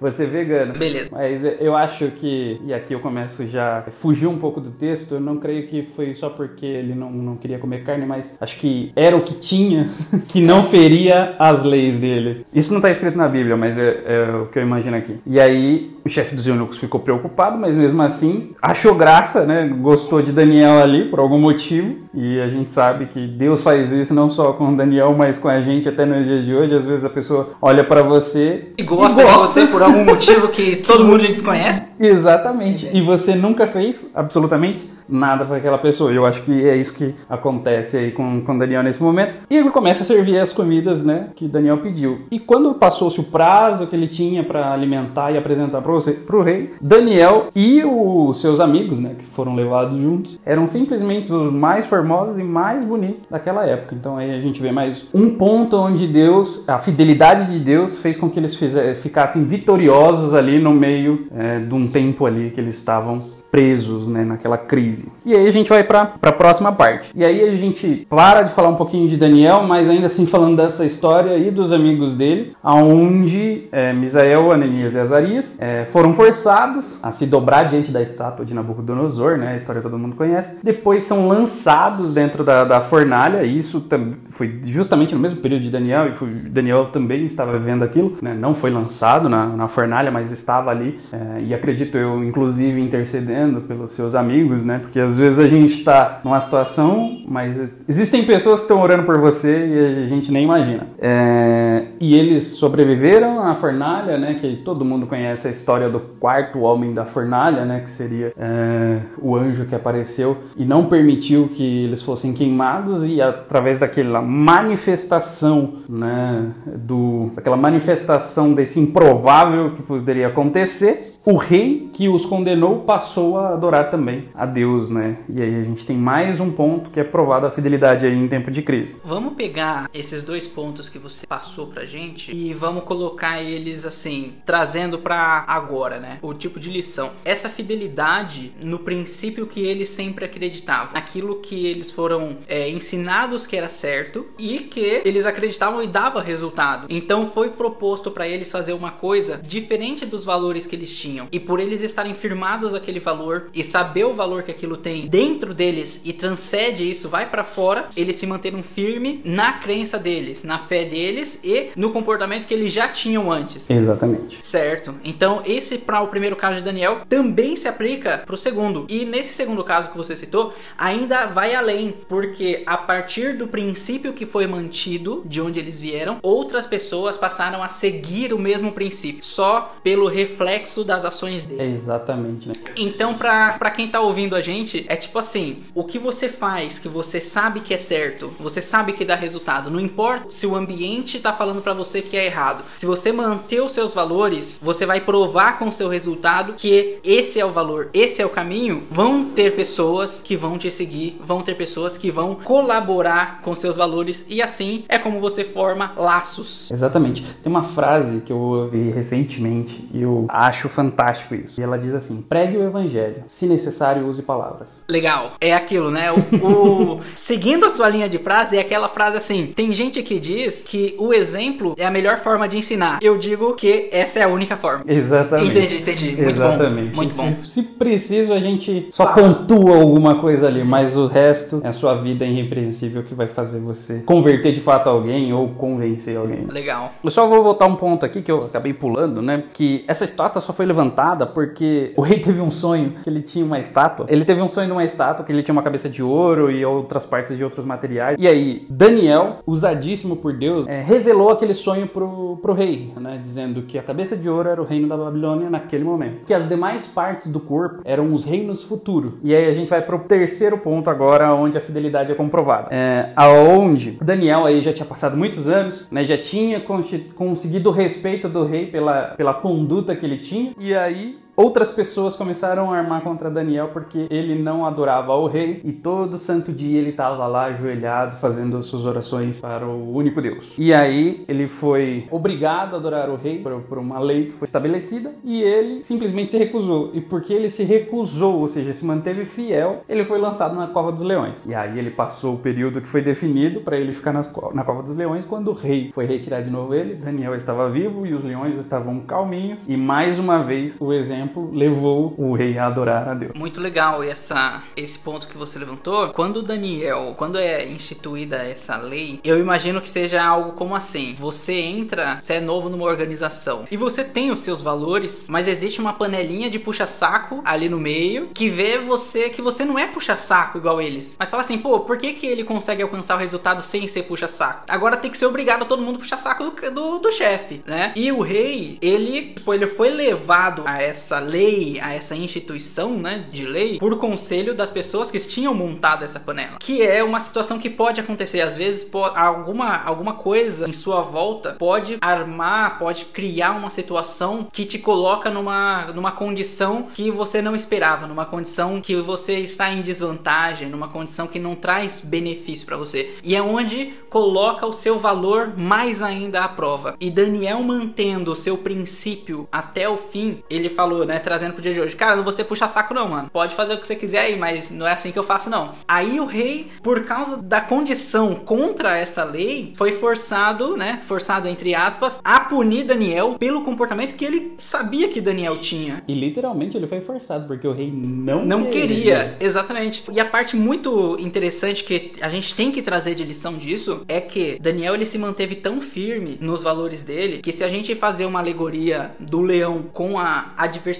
você 0.00 0.24
é 0.24 0.26
vegano. 0.26 0.76
Beleza. 0.76 1.10
Mas 1.12 1.44
eu 1.60 1.76
acho 1.76 2.10
que, 2.10 2.60
e 2.64 2.74
aqui 2.74 2.92
eu 2.92 2.98
começo 2.98 3.46
já 3.46 3.78
a 3.78 3.90
fugir 3.90 4.26
um 4.26 4.36
pouco 4.36 4.60
do 4.60 4.72
texto, 4.72 5.14
eu 5.14 5.20
não 5.20 5.36
creio 5.36 5.68
que 5.68 5.84
foi 5.84 6.12
só 6.12 6.28
porque 6.28 6.66
ele 6.66 6.92
não, 6.92 7.10
não 7.12 7.36
queria 7.36 7.58
comer 7.58 7.84
carne, 7.84 8.04
mas 8.04 8.13
acho 8.40 8.58
que 8.58 8.92
era 8.94 9.16
o 9.16 9.22
que 9.22 9.34
tinha 9.34 9.88
que 10.28 10.40
não 10.40 10.62
feria 10.62 11.34
as 11.38 11.64
leis 11.64 11.98
dele. 11.98 12.44
Isso 12.54 12.70
não 12.70 12.78
está 12.78 12.90
escrito 12.90 13.16
na 13.16 13.28
Bíblia, 13.28 13.56
mas 13.56 13.76
é, 13.78 14.02
é, 14.06 14.36
o 14.42 14.46
que 14.46 14.58
eu 14.58 14.62
imagino 14.62 14.96
aqui. 14.96 15.18
E 15.26 15.40
aí 15.40 15.94
o 16.04 16.08
chefe 16.08 16.34
dos 16.34 16.46
eunucos 16.46 16.78
ficou 16.78 17.00
preocupado, 17.00 17.58
mas 17.58 17.74
mesmo 17.74 18.02
assim 18.02 18.50
achou 18.60 18.94
graça, 18.94 19.44
né? 19.44 19.66
Gostou 19.80 20.20
de 20.20 20.32
Daniel 20.32 20.82
ali 20.82 21.08
por 21.08 21.18
algum 21.18 21.38
motivo. 21.38 22.04
E 22.12 22.40
a 22.40 22.48
gente 22.48 22.70
sabe 22.70 23.06
que 23.06 23.26
Deus 23.26 23.62
faz 23.62 23.90
isso 23.90 24.14
não 24.14 24.30
só 24.30 24.52
com 24.52 24.74
Daniel, 24.74 25.14
mas 25.16 25.38
com 25.38 25.48
a 25.48 25.60
gente 25.60 25.88
até 25.88 26.04
nos 26.04 26.24
dias 26.24 26.44
de 26.44 26.54
hoje. 26.54 26.74
Às 26.74 26.86
vezes 26.86 27.04
a 27.04 27.10
pessoa 27.10 27.50
olha 27.60 27.82
para 27.82 28.02
você 28.02 28.68
e 28.76 28.82
gosta, 28.82 29.22
e 29.22 29.24
gosta 29.24 29.38
de 29.38 29.46
você 29.46 29.66
por 29.66 29.82
algum 29.82 30.04
motivo 30.04 30.48
que 30.48 30.76
todo 30.86 31.04
mundo 31.04 31.26
desconhece. 31.26 31.96
Exatamente. 31.98 32.88
E 32.92 33.00
você 33.00 33.34
nunca 33.34 33.66
fez 33.66 34.10
absolutamente 34.14 34.93
nada 35.08 35.44
para 35.44 35.56
aquela 35.56 35.78
pessoa. 35.78 36.12
Eu 36.12 36.24
acho 36.24 36.42
que 36.42 36.68
é 36.68 36.76
isso 36.76 36.94
que 36.94 37.14
acontece 37.28 37.96
aí 37.96 38.12
com, 38.12 38.40
com 38.42 38.58
Daniel 38.58 38.82
nesse 38.82 39.02
momento. 39.02 39.38
E 39.50 39.56
ele 39.56 39.70
começa 39.70 40.02
a 40.02 40.06
servir 40.06 40.38
as 40.38 40.52
comidas, 40.52 41.04
né, 41.04 41.28
que 41.34 41.46
Daniel 41.46 41.78
pediu. 41.78 42.22
E 42.30 42.38
quando 42.38 42.74
passou-se 42.74 43.20
o 43.20 43.24
prazo 43.24 43.86
que 43.86 43.96
ele 43.96 44.08
tinha 44.08 44.42
para 44.42 44.72
alimentar 44.72 45.30
e 45.32 45.38
apresentar 45.38 45.82
para 45.82 45.92
o 45.92 46.42
rei, 46.42 46.72
Daniel 46.80 47.48
e 47.54 47.82
os 47.84 48.40
seus 48.40 48.60
amigos, 48.60 48.98
né, 48.98 49.12
que 49.18 49.24
foram 49.24 49.54
levados 49.54 50.00
juntos, 50.00 50.38
eram 50.44 50.66
simplesmente 50.66 51.32
os 51.32 51.52
mais 51.52 51.86
formosos 51.86 52.38
e 52.38 52.42
mais 52.42 52.84
bonitos 52.84 53.22
daquela 53.30 53.64
época. 53.66 53.94
Então 53.94 54.16
aí 54.16 54.34
a 54.34 54.40
gente 54.40 54.60
vê 54.60 54.72
mais 54.72 55.06
um 55.14 55.30
ponto 55.36 55.76
onde 55.76 56.06
Deus, 56.06 56.64
a 56.68 56.78
fidelidade 56.78 57.52
de 57.52 57.58
Deus 57.58 57.98
fez 57.98 58.16
com 58.16 58.30
que 58.30 58.38
eles 58.38 58.58
ficassem 59.00 59.44
vitoriosos 59.44 60.34
ali 60.34 60.58
no 60.58 60.72
meio 60.72 61.26
é, 61.34 61.58
de 61.58 61.74
um 61.74 61.86
tempo 61.86 62.26
ali 62.26 62.50
que 62.50 62.60
eles 62.60 62.76
estavam 62.76 63.20
presos, 63.50 64.08
né, 64.08 64.24
naquela 64.24 64.58
crise 64.58 64.93
crise. 64.94 65.12
E 65.24 65.34
aí 65.34 65.46
a 65.46 65.50
gente 65.50 65.68
vai 65.68 65.82
para 65.82 66.14
a 66.22 66.32
próxima 66.32 66.72
parte. 66.72 67.10
E 67.14 67.24
aí 67.24 67.42
a 67.42 67.50
gente 67.50 68.06
para 68.08 68.42
de 68.42 68.52
falar 68.52 68.68
um 68.68 68.76
pouquinho 68.76 69.08
de 69.08 69.16
Daniel, 69.16 69.64
mas 69.64 69.90
ainda 69.90 70.06
assim 70.06 70.26
falando 70.26 70.56
dessa 70.56 70.84
história 70.84 71.32
aí 71.32 71.50
dos 71.50 71.72
amigos 71.72 72.16
dele, 72.16 72.54
aonde 72.62 73.64
é, 73.72 73.92
Misael, 73.92 74.52
Ananias 74.52 74.94
e 74.94 74.98
Azarias 74.98 75.56
é, 75.58 75.84
foram 75.84 76.12
forçados 76.12 76.98
a 77.02 77.10
se 77.10 77.26
dobrar 77.26 77.64
diante 77.64 77.90
da 77.90 78.02
estátua 78.02 78.44
de 78.44 78.54
Nabucodonosor, 78.54 79.36
né? 79.36 79.52
A 79.52 79.56
história 79.56 79.82
todo 79.82 79.98
mundo 79.98 80.14
conhece. 80.14 80.60
Depois 80.62 81.02
são 81.02 81.28
lançados 81.28 82.14
dentro 82.14 82.44
da, 82.44 82.64
da 82.64 82.80
fornalha, 82.80 83.42
e 83.44 83.58
isso 83.58 83.86
foi 84.28 84.60
justamente 84.64 85.14
no 85.14 85.20
mesmo 85.20 85.40
período 85.40 85.62
de 85.62 85.70
Daniel, 85.70 86.08
e 86.08 86.12
foi, 86.12 86.28
Daniel 86.50 86.86
também 86.86 87.26
estava 87.26 87.58
vendo 87.58 87.82
aquilo, 87.82 88.14
né? 88.22 88.34
Não 88.34 88.54
foi 88.54 88.70
lançado 88.70 89.28
na, 89.28 89.46
na 89.46 89.68
fornalha, 89.68 90.10
mas 90.10 90.30
estava 90.30 90.70
ali, 90.70 90.98
é, 91.12 91.42
e 91.42 91.54
acredito 91.54 91.96
eu, 91.96 92.22
inclusive, 92.22 92.80
intercedendo 92.80 93.60
pelos 93.62 93.92
seus 93.92 94.14
amigos, 94.14 94.64
né? 94.64 94.80
Porque 94.84 95.00
às 95.00 95.18
vezes 95.18 95.38
a 95.38 95.48
gente 95.48 95.72
está 95.72 96.20
numa 96.22 96.40
situação, 96.40 97.22
mas 97.26 97.72
existem 97.88 98.24
pessoas 98.24 98.60
que 98.60 98.64
estão 98.64 98.80
orando 98.80 99.04
por 99.04 99.18
você 99.18 99.66
e 99.66 100.04
a 100.04 100.06
gente 100.06 100.30
nem 100.30 100.44
imagina. 100.44 100.86
É, 100.98 101.84
e 102.00 102.14
eles 102.14 102.46
sobreviveram 102.46 103.40
à 103.40 103.54
fornalha, 103.54 104.18
né? 104.18 104.34
Que 104.34 104.56
todo 104.56 104.84
mundo 104.84 105.06
conhece 105.06 105.48
a 105.48 105.50
história 105.50 105.88
do 105.88 106.00
quarto 106.00 106.60
homem 106.60 106.92
da 106.92 107.04
fornalha, 107.04 107.64
né? 107.64 107.80
Que 107.80 107.90
seria 107.90 108.32
é, 108.38 108.98
o 109.20 109.34
anjo 109.34 109.64
que 109.66 109.74
apareceu 109.74 110.36
e 110.56 110.64
não 110.64 110.86
permitiu 110.86 111.48
que 111.48 111.84
eles 111.84 112.02
fossem 112.02 112.32
queimados 112.32 113.06
e 113.06 113.20
através 113.20 113.78
daquela 113.78 114.20
manifestação, 114.22 115.74
né? 115.88 116.52
Do, 116.66 117.30
daquela 117.34 117.56
manifestação 117.56 118.52
desse 118.52 118.78
improvável 118.78 119.72
que 119.72 119.82
poderia 119.82 120.28
acontecer, 120.28 121.14
o 121.24 121.36
rei 121.36 121.88
que 121.92 122.08
os 122.08 122.26
condenou 122.26 122.80
passou 122.80 123.38
a 123.38 123.54
adorar 123.54 123.90
também 123.90 124.28
a 124.34 124.44
Deus, 124.44 124.73
né? 124.88 125.18
E 125.28 125.40
aí 125.40 125.60
a 125.60 125.64
gente 125.64 125.84
tem 125.86 125.96
mais 125.96 126.40
um 126.40 126.50
ponto 126.50 126.90
que 126.90 127.00
é 127.00 127.04
provado 127.04 127.46
a 127.46 127.50
fidelidade 127.50 128.06
aí 128.06 128.14
em 128.14 128.28
tempo 128.28 128.50
de 128.50 128.62
crise. 128.62 128.96
Vamos 129.04 129.34
pegar 129.34 129.88
esses 129.92 130.22
dois 130.22 130.46
pontos 130.46 130.88
que 130.88 130.98
você 130.98 131.26
passou 131.26 131.66
pra 131.66 131.84
gente 131.84 132.34
e 132.34 132.52
vamos 132.52 132.84
colocar 132.84 133.42
eles 133.42 133.84
assim, 133.84 134.34
trazendo 134.44 134.98
para 134.98 135.44
agora, 135.46 135.98
né? 135.98 136.18
O 136.22 136.34
tipo 136.34 136.58
de 136.58 136.70
lição. 136.70 137.12
Essa 137.24 137.48
fidelidade 137.48 138.52
no 138.62 138.78
princípio 138.78 139.46
que 139.46 139.64
eles 139.64 139.88
sempre 139.88 140.24
acreditavam, 140.24 140.90
aquilo 140.94 141.36
que 141.36 141.66
eles 141.66 141.90
foram 141.90 142.38
é, 142.48 142.68
ensinados 142.68 143.46
que 143.46 143.56
era 143.56 143.68
certo 143.68 144.26
e 144.38 144.60
que 144.60 145.02
eles 145.04 145.26
acreditavam 145.26 145.82
e 145.82 145.86
dava 145.86 146.22
resultado. 146.22 146.86
Então 146.88 147.30
foi 147.30 147.50
proposto 147.50 148.10
para 148.10 148.26
eles 148.26 148.50
fazer 148.50 148.72
uma 148.72 148.90
coisa 148.90 149.40
diferente 149.44 150.06
dos 150.06 150.24
valores 150.24 150.66
que 150.66 150.76
eles 150.76 150.94
tinham. 150.96 151.28
E 151.30 151.38
por 151.38 151.60
eles 151.60 151.82
estarem 151.82 152.14
firmados 152.14 152.74
aquele 152.74 153.00
valor 153.00 153.50
e 153.54 153.62
saber 153.62 154.04
o 154.04 154.14
valor 154.14 154.42
que 154.42 154.50
aquilo 154.50 154.63
tem 154.76 155.06
dentro 155.06 155.54
deles 155.54 156.02
e 156.04 156.12
transcende 156.12 156.90
isso, 156.90 157.08
vai 157.08 157.28
para 157.28 157.44
fora, 157.44 157.88
eles 157.96 158.16
se 158.16 158.26
manteram 158.26 158.62
firme 158.62 159.20
na 159.24 159.54
crença 159.54 159.98
deles, 159.98 160.42
na 160.44 160.58
fé 160.58 160.84
deles 160.84 161.40
e 161.44 161.70
no 161.76 161.90
comportamento 161.90 162.46
que 162.46 162.54
eles 162.54 162.72
já 162.72 162.88
tinham 162.88 163.30
antes. 163.30 163.68
Exatamente. 163.68 164.38
Certo. 164.44 164.94
Então, 165.04 165.42
esse 165.44 165.78
para 165.78 166.00
o 166.00 166.08
primeiro 166.08 166.36
caso 166.36 166.58
de 166.58 166.64
Daniel 166.64 167.02
também 167.08 167.56
se 167.56 167.68
aplica 167.68 168.18
para 168.18 168.34
o 168.34 168.38
segundo. 168.38 168.86
E 168.88 169.04
nesse 169.04 169.34
segundo 169.34 169.62
caso 169.62 169.90
que 169.90 169.96
você 169.96 170.16
citou, 170.16 170.54
ainda 170.76 171.26
vai 171.26 171.54
além, 171.54 171.94
porque 172.08 172.62
a 172.66 172.76
partir 172.76 173.36
do 173.36 173.46
princípio 173.46 174.12
que 174.12 174.26
foi 174.26 174.46
mantido, 174.46 175.22
de 175.26 175.40
onde 175.40 175.58
eles 175.58 175.78
vieram, 175.78 176.18
outras 176.22 176.66
pessoas 176.66 177.18
passaram 177.18 177.62
a 177.62 177.68
seguir 177.68 178.32
o 178.32 178.38
mesmo 178.38 178.72
princípio, 178.72 179.24
só 179.24 179.76
pelo 179.82 180.08
reflexo 180.08 180.84
das 180.84 181.04
ações 181.04 181.44
deles. 181.44 181.82
exatamente, 181.82 182.48
né? 182.48 182.54
Então, 182.76 183.14
para 183.14 183.70
quem 183.70 183.88
tá 183.88 184.00
ouvindo 184.00 184.34
a 184.36 184.40
gente, 184.40 184.53
é 184.88 184.96
tipo 184.96 185.18
assim, 185.18 185.62
o 185.74 185.84
que 185.84 185.98
você 185.98 186.28
faz 186.28 186.78
que 186.78 186.88
você 186.88 187.20
sabe 187.20 187.60
que 187.60 187.74
é 187.74 187.78
certo, 187.78 188.32
você 188.38 188.62
sabe 188.62 188.92
que 188.92 189.04
dá 189.04 189.14
resultado, 189.14 189.70
não 189.70 189.80
importa 189.80 190.26
se 190.30 190.46
o 190.46 190.54
ambiente 190.54 191.18
tá 191.18 191.32
falando 191.32 191.60
para 191.60 191.74
você 191.74 192.00
que 192.00 192.16
é 192.16 192.26
errado. 192.26 192.64
Se 192.78 192.86
você 192.86 193.12
manter 193.12 193.60
os 193.60 193.72
seus 193.72 193.92
valores, 193.92 194.60
você 194.62 194.86
vai 194.86 195.00
provar 195.00 195.58
com 195.58 195.68
o 195.68 195.72
seu 195.72 195.88
resultado 195.88 196.54
que 196.54 196.98
esse 197.04 197.40
é 197.40 197.44
o 197.44 197.50
valor, 197.50 197.90
esse 197.92 198.22
é 198.22 198.26
o 198.26 198.30
caminho. 198.30 198.84
Vão 198.90 199.24
ter 199.24 199.56
pessoas 199.56 200.20
que 200.20 200.36
vão 200.36 200.56
te 200.56 200.70
seguir, 200.70 201.20
vão 201.24 201.40
ter 201.40 201.54
pessoas 201.54 201.96
que 201.96 202.10
vão 202.10 202.36
colaborar 202.36 203.40
com 203.42 203.54
seus 203.54 203.76
valores 203.76 204.24
e 204.28 204.40
assim 204.42 204.84
é 204.88 204.98
como 204.98 205.20
você 205.20 205.44
forma 205.44 205.92
laços. 205.96 206.70
Exatamente. 206.70 207.24
Tem 207.42 207.50
uma 207.50 207.62
frase 207.62 208.20
que 208.20 208.32
eu 208.32 208.38
ouvi 208.38 208.90
recentemente 208.90 209.88
e 209.92 210.02
eu 210.02 210.26
acho 210.28 210.68
fantástico 210.68 211.34
isso. 211.34 211.60
E 211.60 211.64
ela 211.64 211.78
diz 211.78 211.94
assim: 211.94 212.22
pregue 212.22 212.56
o 212.56 212.62
evangelho, 212.62 213.24
se 213.26 213.46
necessário 213.46 214.06
use 214.06 214.22
palavras. 214.22 214.43
Legal. 214.88 215.32
É 215.40 215.54
aquilo, 215.54 215.90
né? 215.90 216.12
O, 216.12 216.46
o... 216.46 217.00
seguindo 217.14 217.64
a 217.64 217.70
sua 217.70 217.88
linha 217.88 218.08
de 218.08 218.18
frase 218.18 218.56
é 218.56 218.60
aquela 218.60 218.88
frase 218.88 219.16
assim: 219.16 219.52
tem 219.54 219.72
gente 219.72 220.02
que 220.02 220.18
diz 220.18 220.64
que 220.66 220.94
o 220.98 221.12
exemplo 221.12 221.74
é 221.78 221.84
a 221.84 221.90
melhor 221.90 222.20
forma 222.20 222.48
de 222.48 222.58
ensinar. 222.58 222.98
Eu 223.02 223.18
digo 223.18 223.54
que 223.54 223.88
essa 223.92 224.18
é 224.20 224.22
a 224.22 224.28
única 224.28 224.56
forma. 224.56 224.84
Exatamente. 224.86 225.50
Entendi, 225.50 225.76
entendi. 225.78 226.16
Muito 226.16 226.30
Exatamente. 226.30 226.90
bom. 226.90 226.96
Muito 226.96 227.14
bom. 227.14 227.34
Se, 227.42 227.50
se 227.50 227.62
preciso, 227.62 228.32
a 228.32 228.40
gente 228.40 228.88
só 228.90 229.06
pontua 229.06 229.76
alguma 229.76 230.16
coisa 230.16 230.46
ali, 230.46 230.64
mas 230.64 230.96
o 230.96 231.06
resto 231.06 231.60
é 231.64 231.68
a 231.68 231.72
sua 231.72 231.94
vida 231.94 232.24
irrepreensível 232.24 233.02
que 233.02 233.14
vai 233.14 233.26
fazer 233.26 233.60
você 233.60 234.02
converter 234.02 234.52
de 234.52 234.60
fato 234.60 234.88
alguém 234.88 235.32
ou 235.32 235.48
convencer 235.48 236.16
alguém. 236.16 236.46
Legal. 236.50 236.92
Eu 237.02 237.10
só 237.10 237.26
vou 237.26 237.42
voltar 237.42 237.66
um 237.66 237.76
ponto 237.76 238.04
aqui 238.04 238.22
que 238.22 238.30
eu 238.30 238.44
acabei 238.44 238.72
pulando, 238.72 239.22
né? 239.22 239.44
Que 239.52 239.84
essa 239.86 240.04
estátua 240.04 240.40
só 240.40 240.52
foi 240.52 240.66
levantada 240.66 241.26
porque 241.26 241.92
o 241.96 242.02
rei 242.02 242.20
teve 242.20 242.40
um 242.40 242.50
sonho 242.50 242.94
que 243.02 243.08
ele 243.08 243.20
tinha 243.20 243.44
uma 243.44 243.58
estátua. 243.58 244.06
Ele 244.08 244.24
teve 244.24 244.33
um 244.42 244.48
sonho 244.48 244.66
de 244.66 244.72
uma 244.72 244.84
estátua 244.84 245.24
que 245.24 245.32
ele 245.32 245.42
tinha 245.42 245.52
uma 245.52 245.62
cabeça 245.62 245.88
de 245.88 246.02
ouro 246.02 246.50
e 246.50 246.64
outras 246.64 247.06
partes 247.06 247.36
de 247.36 247.44
outros 247.44 247.64
materiais. 247.64 248.16
E 248.18 248.26
aí, 248.26 248.66
Daniel, 248.68 249.38
usadíssimo 249.46 250.16
por 250.16 250.32
Deus, 250.32 250.66
é, 250.66 250.80
revelou 250.80 251.30
aquele 251.30 251.54
sonho 251.54 251.86
pro, 251.86 252.38
pro 252.40 252.52
rei, 252.52 252.92
né? 253.00 253.20
Dizendo 253.22 253.62
que 253.62 253.78
a 253.78 253.82
cabeça 253.82 254.16
de 254.16 254.28
ouro 254.28 254.48
era 254.48 254.60
o 254.60 254.64
reino 254.64 254.88
da 254.88 254.96
Babilônia 254.96 255.50
naquele 255.50 255.84
momento. 255.84 256.24
Que 256.26 256.34
as 256.34 256.48
demais 256.48 256.86
partes 256.86 257.30
do 257.30 257.40
corpo 257.40 257.80
eram 257.84 258.12
os 258.12 258.24
reinos 258.24 258.62
futuros. 258.62 259.14
E 259.22 259.34
aí 259.34 259.46
a 259.46 259.52
gente 259.52 259.68
vai 259.68 259.82
pro 259.82 259.98
terceiro 260.00 260.58
ponto 260.58 260.88
agora, 260.90 261.34
onde 261.34 261.56
a 261.56 261.60
fidelidade 261.60 262.12
é 262.12 262.14
comprovada. 262.14 262.68
É, 262.70 263.10
aonde 263.16 263.98
Daniel 264.02 264.46
aí 264.46 264.60
já 264.60 264.72
tinha 264.72 264.86
passado 264.86 265.16
muitos 265.16 265.48
anos, 265.48 265.86
né? 265.90 266.04
Já 266.04 266.18
tinha 266.18 266.60
conseguido 266.60 267.70
o 267.70 267.72
respeito 267.72 268.28
do 268.28 268.44
rei 268.44 268.66
pela, 268.66 269.14
pela 269.16 269.34
conduta 269.34 269.94
que 269.94 270.04
ele 270.04 270.18
tinha. 270.18 270.52
E 270.58 270.74
aí 270.74 271.23
Outras 271.36 271.72
pessoas 271.72 272.14
começaram 272.14 272.72
a 272.72 272.78
armar 272.78 273.02
contra 273.02 273.28
Daniel 273.28 273.70
porque 273.72 274.06
ele 274.08 274.40
não 274.40 274.64
adorava 274.64 275.12
o 275.16 275.26
rei 275.26 275.60
e 275.64 275.72
todo 275.72 276.16
santo 276.16 276.52
dia 276.52 276.78
ele 276.78 276.90
estava 276.90 277.26
lá 277.26 277.46
ajoelhado 277.46 278.16
fazendo 278.18 278.56
as 278.56 278.66
suas 278.66 278.86
orações 278.86 279.40
para 279.40 279.66
o 279.66 279.96
único 279.96 280.22
Deus. 280.22 280.54
E 280.56 280.72
aí 280.72 281.24
ele 281.26 281.48
foi 281.48 282.06
obrigado 282.08 282.74
a 282.74 282.76
adorar 282.76 283.10
o 283.10 283.16
rei 283.16 283.42
por, 283.42 283.78
uma 283.78 283.98
lei 283.98 284.26
que 284.26 284.32
foi 284.32 284.46
estabelecida 284.46 285.12
e 285.24 285.42
ele 285.42 285.82
simplesmente 285.82 286.30
se 286.30 286.38
recusou. 286.38 286.92
E 286.94 287.00
porque 287.00 287.32
ele 287.32 287.50
se 287.50 287.64
recusou, 287.64 288.38
ou 288.38 288.46
seja, 288.46 288.72
se 288.72 288.84
manteve 288.84 289.24
fiel, 289.24 289.82
ele 289.88 290.04
foi 290.04 290.20
lançado 290.20 290.54
na 290.54 290.68
cova 290.68 290.92
dos 290.92 291.02
leões. 291.02 291.46
E 291.46 291.54
aí 291.54 291.76
ele 291.76 291.90
passou 291.90 292.34
o 292.34 292.38
período 292.38 292.80
que 292.80 292.88
foi 292.88 293.02
definido 293.02 293.60
para 293.60 293.76
ele 293.76 293.92
ficar 293.92 294.12
na, 294.12 294.24
na 294.52 294.62
cova 294.62 294.84
dos 294.84 294.94
leões 294.94 295.24
quando 295.24 295.48
o 295.48 295.54
rei 295.54 295.90
foi 295.92 296.06
retirar 296.06 296.42
de 296.42 296.50
novo 296.50 296.72
ele. 296.72 296.94
Daniel 296.94 297.34
estava 297.34 297.68
vivo 297.68 298.06
e 298.06 298.14
os 298.14 298.22
leões 298.22 298.56
estavam 298.56 299.00
calminhos 299.00 299.66
e 299.66 299.76
mais 299.76 300.16
uma 300.16 300.40
vez 300.40 300.80
o 300.80 300.92
exemplo 300.92 301.23
exemplo, 301.24 301.50
levou 301.52 302.14
o 302.18 302.34
rei 302.34 302.58
a 302.58 302.66
adorar 302.66 303.08
a 303.08 303.14
Deus. 303.14 303.32
Muito 303.34 303.60
legal 303.60 304.02
essa, 304.02 304.62
esse 304.76 304.98
ponto 304.98 305.26
que 305.26 305.36
você 305.36 305.58
levantou. 305.58 306.08
Quando 306.10 306.42
Daniel, 306.42 307.14
quando 307.16 307.38
é 307.38 307.66
instituída 307.66 308.36
essa 308.36 308.76
lei, 308.76 309.20
eu 309.24 309.38
imagino 309.38 309.80
que 309.80 309.88
seja 309.88 310.22
algo 310.22 310.52
como 310.52 310.74
assim: 310.74 311.14
você 311.18 311.54
entra, 311.54 312.18
você 312.20 312.34
é 312.34 312.40
novo 312.40 312.68
numa 312.68 312.84
organização 312.84 313.66
e 313.70 313.76
você 313.76 314.04
tem 314.04 314.30
os 314.30 314.40
seus 314.40 314.60
valores, 314.60 315.28
mas 315.28 315.48
existe 315.48 315.80
uma 315.80 315.92
panelinha 315.92 316.50
de 316.50 316.58
puxa-saco 316.58 317.40
ali 317.44 317.68
no 317.68 317.78
meio 317.78 318.28
que 318.34 318.48
vê 318.48 318.78
você 318.78 319.30
que 319.30 319.42
você 319.42 319.64
não 319.64 319.78
é 319.78 319.86
puxa-saco 319.86 320.58
igual 320.58 320.80
eles, 320.80 321.16
mas 321.18 321.30
fala 321.30 321.42
assim: 321.42 321.58
pô, 321.58 321.80
por 321.80 321.96
que, 321.96 322.12
que 322.14 322.26
ele 322.26 322.44
consegue 322.44 322.82
alcançar 322.82 323.16
o 323.16 323.18
resultado 323.18 323.62
sem 323.62 323.88
ser 323.88 324.04
puxa-saco? 324.04 324.64
Agora 324.68 324.96
tem 324.96 325.10
que 325.10 325.18
ser 325.18 325.26
obrigado 325.26 325.62
a 325.62 325.66
todo 325.66 325.82
mundo 325.82 325.98
puxar-saco 325.98 326.44
do, 326.44 326.70
do, 326.70 326.98
do 326.98 327.12
chefe, 327.12 327.62
né? 327.66 327.92
E 327.96 328.12
o 328.12 328.20
rei, 328.20 328.78
ele, 328.80 329.34
tipo, 329.34 329.54
ele 329.54 329.66
foi 329.66 329.90
levado 329.90 330.62
a 330.66 330.82
essa 330.82 331.13
essa 331.14 331.18
lei, 331.20 331.78
a 331.80 331.92
essa 331.92 332.16
instituição, 332.16 332.96
né, 332.96 333.26
de 333.30 333.46
lei, 333.46 333.78
por 333.78 333.96
conselho 333.98 334.54
das 334.54 334.70
pessoas 334.70 335.10
que 335.10 335.18
tinham 335.20 335.54
montado 335.54 336.04
essa 336.04 336.18
panela. 336.18 336.58
Que 336.58 336.82
é 336.82 337.04
uma 337.04 337.20
situação 337.20 337.58
que 337.58 337.70
pode 337.70 338.00
acontecer. 338.00 338.40
Às 338.40 338.56
vezes, 338.56 338.90
alguma, 339.14 339.76
alguma 339.84 340.14
coisa 340.14 340.68
em 340.68 340.72
sua 340.72 341.02
volta 341.02 341.52
pode 341.52 341.98
armar, 342.00 342.78
pode 342.78 343.06
criar 343.06 343.52
uma 343.52 343.70
situação 343.70 344.48
que 344.52 344.64
te 344.64 344.78
coloca 344.78 345.30
numa, 345.30 345.86
numa 345.92 346.12
condição 346.12 346.88
que 346.94 347.10
você 347.10 347.40
não 347.40 347.54
esperava, 347.54 348.06
numa 348.06 348.26
condição 348.26 348.80
que 348.80 348.96
você 348.96 349.38
está 349.38 349.70
em 349.70 349.82
desvantagem, 349.82 350.68
numa 350.68 350.88
condição 350.88 351.26
que 351.26 351.38
não 351.38 351.54
traz 351.54 352.00
benefício 352.00 352.66
para 352.66 352.76
você. 352.76 353.14
E 353.22 353.36
é 353.36 353.42
onde 353.42 353.94
coloca 354.10 354.66
o 354.66 354.72
seu 354.72 354.98
valor 354.98 355.56
mais 355.56 356.02
ainda 356.02 356.44
à 356.44 356.48
prova. 356.48 356.96
E 357.00 357.10
Daniel 357.10 357.62
mantendo 357.62 358.32
o 358.32 358.36
seu 358.36 358.56
princípio 358.56 359.48
até 359.50 359.88
o 359.88 359.96
fim, 359.96 360.42
ele 360.48 360.68
falou 360.68 361.03
né, 361.06 361.18
trazendo 361.18 361.52
pro 361.52 361.62
dia 361.62 361.72
de 361.72 361.80
hoje. 361.80 361.96
Cara, 361.96 362.16
não 362.16 362.24
vou 362.24 362.32
ser 362.32 362.44
puxa 362.44 362.68
saco 362.68 362.94
não, 362.94 363.08
mano. 363.08 363.30
Pode 363.32 363.54
fazer 363.54 363.74
o 363.74 363.78
que 363.78 363.86
você 363.86 363.96
quiser 363.96 364.20
aí, 364.20 364.36
mas 364.36 364.70
não 364.70 364.86
é 364.86 364.92
assim 364.92 365.12
que 365.12 365.18
eu 365.18 365.24
faço 365.24 365.50
não. 365.50 365.72
Aí 365.86 366.20
o 366.20 366.26
rei, 366.26 366.70
por 366.82 367.04
causa 367.04 367.42
da 367.42 367.60
condição 367.60 368.34
contra 368.34 368.96
essa 368.96 369.24
lei, 369.24 369.72
foi 369.76 369.92
forçado, 369.92 370.76
né, 370.76 371.02
forçado 371.06 371.48
entre 371.48 371.74
aspas, 371.74 372.20
a 372.24 372.40
punir 372.40 372.84
Daniel 372.84 373.36
pelo 373.38 373.62
comportamento 373.62 374.14
que 374.14 374.24
ele 374.24 374.54
sabia 374.58 375.08
que 375.08 375.20
Daniel 375.20 375.58
tinha. 375.58 376.02
E 376.06 376.14
literalmente 376.14 376.76
ele 376.76 376.86
foi 376.86 377.00
forçado, 377.00 377.46
porque 377.46 377.66
o 377.66 377.72
rei 377.72 377.90
não 377.92 378.44
Não 378.44 378.70
queria, 378.70 379.36
exatamente. 379.40 380.04
E 380.12 380.20
a 380.20 380.24
parte 380.24 380.56
muito 380.56 381.18
interessante 381.20 381.84
que 381.84 382.12
a 382.20 382.28
gente 382.28 382.54
tem 382.54 382.70
que 382.70 382.82
trazer 382.82 383.14
de 383.14 383.24
lição 383.24 383.54
disso 383.54 384.02
é 384.08 384.20
que 384.20 384.58
Daniel 384.60 384.94
ele 384.94 385.06
se 385.06 385.18
manteve 385.18 385.56
tão 385.56 385.80
firme 385.80 386.38
nos 386.40 386.62
valores 386.62 387.04
dele 387.04 387.38
que 387.38 387.52
se 387.52 387.64
a 387.64 387.68
gente 387.68 387.94
fazer 387.94 388.26
uma 388.26 388.38
alegoria 388.38 389.12
do 389.18 389.40
leão 389.40 389.84
com 389.92 390.18
a 390.18 390.52
adversidade, 390.56 390.93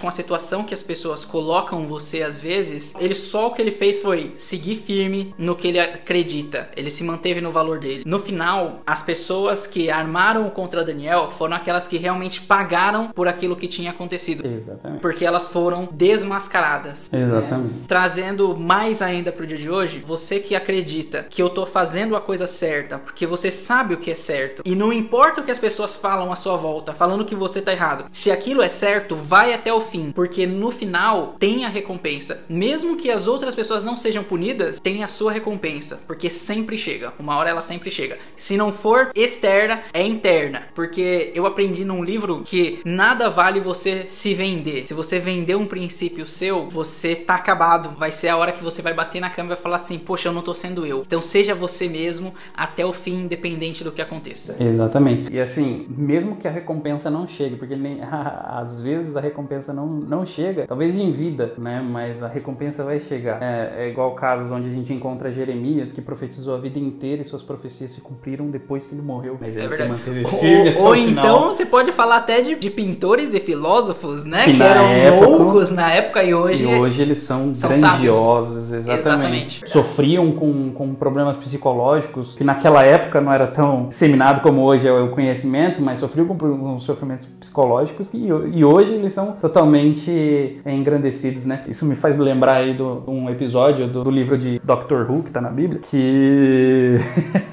com 0.00 0.08
a 0.08 0.12
situação 0.12 0.64
que 0.64 0.74
as 0.74 0.82
pessoas 0.82 1.24
colocam 1.24 1.86
você 1.86 2.22
às 2.22 2.38
vezes, 2.38 2.94
ele 2.98 3.14
só 3.14 3.48
o 3.48 3.54
que 3.54 3.62
ele 3.62 3.70
fez 3.70 4.00
foi 4.00 4.34
seguir 4.36 4.76
firme 4.86 5.34
no 5.38 5.56
que 5.56 5.68
ele 5.68 5.78
acredita. 5.78 6.68
Ele 6.76 6.90
se 6.90 7.04
manteve 7.04 7.40
no 7.40 7.50
valor 7.50 7.78
dele. 7.78 8.02
No 8.06 8.20
final, 8.20 8.82
as 8.86 9.02
pessoas 9.02 9.66
que 9.66 9.90
armaram 9.90 10.48
contra 10.50 10.84
Daniel 10.84 11.32
foram 11.36 11.56
aquelas 11.56 11.86
que 11.86 11.96
realmente 11.96 12.40
pagaram 12.40 13.08
por 13.08 13.28
aquilo 13.28 13.56
que 13.56 13.66
tinha 13.66 13.90
acontecido. 13.90 14.46
Exatamente. 14.46 15.00
Porque 15.00 15.24
elas 15.24 15.48
foram 15.48 15.88
desmascaradas. 15.90 17.08
Exatamente. 17.12 17.74
Né? 17.74 17.84
Trazendo 17.86 18.56
mais 18.56 19.00
ainda 19.02 19.32
pro 19.32 19.46
dia 19.46 19.58
de 19.58 19.70
hoje, 19.70 20.02
você 20.06 20.40
que 20.40 20.54
acredita 20.54 21.26
que 21.28 21.42
eu 21.42 21.48
tô 21.48 21.66
fazendo 21.66 22.16
a 22.16 22.20
coisa 22.20 22.46
certa, 22.46 22.98
porque 22.98 23.26
você 23.26 23.50
sabe 23.50 23.94
o 23.94 23.98
que 23.98 24.10
é 24.10 24.14
certo, 24.14 24.62
e 24.64 24.74
não 24.74 24.92
importa 24.92 25.40
o 25.40 25.44
que 25.44 25.50
as 25.50 25.58
pessoas 25.58 25.94
falam 25.94 26.32
à 26.32 26.36
sua 26.36 26.56
volta, 26.56 26.92
falando 26.92 27.24
que 27.24 27.34
você 27.34 27.60
tá 27.60 27.72
errado. 27.72 28.06
Se 28.12 28.30
aquilo 28.30 28.62
é 28.62 28.68
certo, 28.68 29.16
vai 29.16 29.37
até 29.46 29.72
o 29.72 29.80
fim, 29.80 30.12
porque 30.12 30.46
no 30.46 30.70
final 30.70 31.36
tem 31.38 31.64
a 31.64 31.68
recompensa. 31.68 32.44
Mesmo 32.48 32.96
que 32.96 33.10
as 33.10 33.26
outras 33.26 33.54
pessoas 33.54 33.84
não 33.84 33.96
sejam 33.96 34.24
punidas, 34.24 34.80
tem 34.80 35.04
a 35.04 35.08
sua 35.08 35.32
recompensa, 35.32 36.00
porque 36.06 36.30
sempre 36.30 36.76
chega. 36.76 37.12
Uma 37.18 37.36
hora 37.36 37.50
ela 37.50 37.62
sempre 37.62 37.90
chega. 37.90 38.18
Se 38.36 38.56
não 38.56 38.72
for 38.72 39.10
externa, 39.14 39.82
é 39.92 40.02
interna, 40.02 40.62
porque 40.74 41.32
eu 41.34 41.46
aprendi 41.46 41.84
num 41.84 42.02
livro 42.02 42.42
que 42.44 42.80
nada 42.84 43.28
vale 43.30 43.60
você 43.60 44.04
se 44.08 44.34
vender. 44.34 44.86
Se 44.86 44.94
você 44.94 45.18
vender 45.18 45.54
um 45.54 45.66
princípio 45.66 46.26
seu, 46.26 46.68
você 46.68 47.14
tá 47.14 47.34
acabado. 47.34 47.96
Vai 47.96 48.12
ser 48.12 48.28
a 48.28 48.36
hora 48.36 48.52
que 48.52 48.62
você 48.62 48.82
vai 48.82 48.94
bater 48.94 49.20
na 49.20 49.30
cama 49.30 49.48
e 49.48 49.54
vai 49.54 49.62
falar 49.62 49.76
assim: 49.76 49.98
"Poxa, 49.98 50.28
eu 50.28 50.32
não 50.32 50.42
tô 50.42 50.54
sendo 50.54 50.84
eu". 50.86 51.02
Então 51.06 51.22
seja 51.22 51.54
você 51.54 51.88
mesmo 51.88 52.34
até 52.56 52.84
o 52.84 52.92
fim, 52.92 53.24
independente 53.24 53.84
do 53.84 53.92
que 53.92 54.02
aconteça. 54.02 54.56
Exatamente. 54.62 55.32
E 55.32 55.40
assim, 55.40 55.86
mesmo 55.88 56.36
que 56.36 56.48
a 56.48 56.50
recompensa 56.50 57.10
não 57.10 57.26
chegue, 57.26 57.56
porque 57.56 57.76
nem 57.76 58.00
às 58.02 58.82
vezes 58.82 59.16
a 59.16 59.20
recompensa 59.28 59.72
não, 59.72 59.86
não 59.86 60.26
chega, 60.26 60.66
talvez 60.66 60.96
em 60.96 61.10
vida, 61.10 61.52
né? 61.58 61.80
Mas 61.88 62.22
a 62.22 62.28
recompensa 62.28 62.84
vai 62.84 63.00
chegar. 63.00 63.42
É, 63.42 63.84
é 63.84 63.88
igual 63.88 64.12
casos 64.14 64.50
onde 64.52 64.68
a 64.68 64.72
gente 64.72 64.92
encontra 64.92 65.30
Jeremias 65.32 65.92
que 65.92 66.02
profetizou 66.02 66.54
a 66.54 66.58
vida 66.58 66.78
inteira 66.78 67.22
e 67.22 67.24
suas 67.24 67.42
profecias 67.42 67.92
se 67.92 68.00
cumpriram 68.00 68.46
depois 68.50 68.84
que 68.86 68.94
ele 68.94 69.02
morreu. 69.02 69.36
Mas 69.40 69.56
É 69.56 69.64
ele 69.64 69.70
se 69.74 69.84
manteve 69.84 70.24
firme 70.24 70.68
até 70.70 70.78
Ou, 70.80 70.86
ou 70.86 70.92
o 70.92 70.94
final. 70.96 71.24
então 71.24 71.46
você 71.52 71.64
pode 71.66 71.92
falar 71.92 72.16
até 72.18 72.40
de, 72.40 72.54
de 72.54 72.70
pintores 72.70 73.32
e 73.34 73.40
filósofos, 73.40 74.24
né? 74.24 74.44
Que 74.44 74.54
Que, 74.54 74.62
eram 74.62 74.84
época- 74.84 75.26
loucos 75.26 75.70
na 75.72 75.92
época 75.92 76.22
e 76.24 76.34
hoje. 76.34 76.64
E 76.64 76.66
hoje 76.66 77.02
eles 77.02 77.18
são, 77.20 77.52
são 77.54 77.70
grandiosos, 77.70 78.72
exatamente. 78.72 78.98
Exatamente. 79.00 79.70
Sofriam 79.70 80.32
com, 80.32 80.70
com 80.72 80.94
problemas 80.94 81.36
psicológicos, 81.36 82.34
que 82.34 82.44
naquela 82.44 82.82
época 82.84 83.20
não 83.20 83.32
era 83.32 83.46
tão 83.46 83.86
disseminado 83.88 84.40
como 84.40 84.62
hoje 84.62 84.86
é 84.88 84.92
o 84.92 85.10
conhecimento, 85.10 85.82
mas 85.82 86.00
sofriam 86.00 86.26
com, 86.26 86.36
com 86.36 86.78
sofrimentos 86.78 87.26
psicológicos 87.26 88.12
e, 88.14 88.26
e 88.54 88.64
hoje 88.64 88.92
eles 88.92 89.14
são 89.18 89.32
totalmente 89.32 90.60
é, 90.64 90.72
engrandecidos, 90.72 91.44
né? 91.44 91.62
Isso 91.66 91.84
me 91.84 91.96
faz 91.96 92.16
lembrar 92.16 92.58
aí 92.58 92.72
de 92.72 92.82
um 92.82 93.28
episódio 93.28 93.88
do, 93.88 94.04
do 94.04 94.10
livro 94.12 94.38
de 94.38 94.60
Doctor 94.62 95.10
Who, 95.10 95.24
que 95.24 95.32
tá 95.32 95.40
na 95.40 95.50
Bíblia, 95.50 95.80
que... 95.80 96.98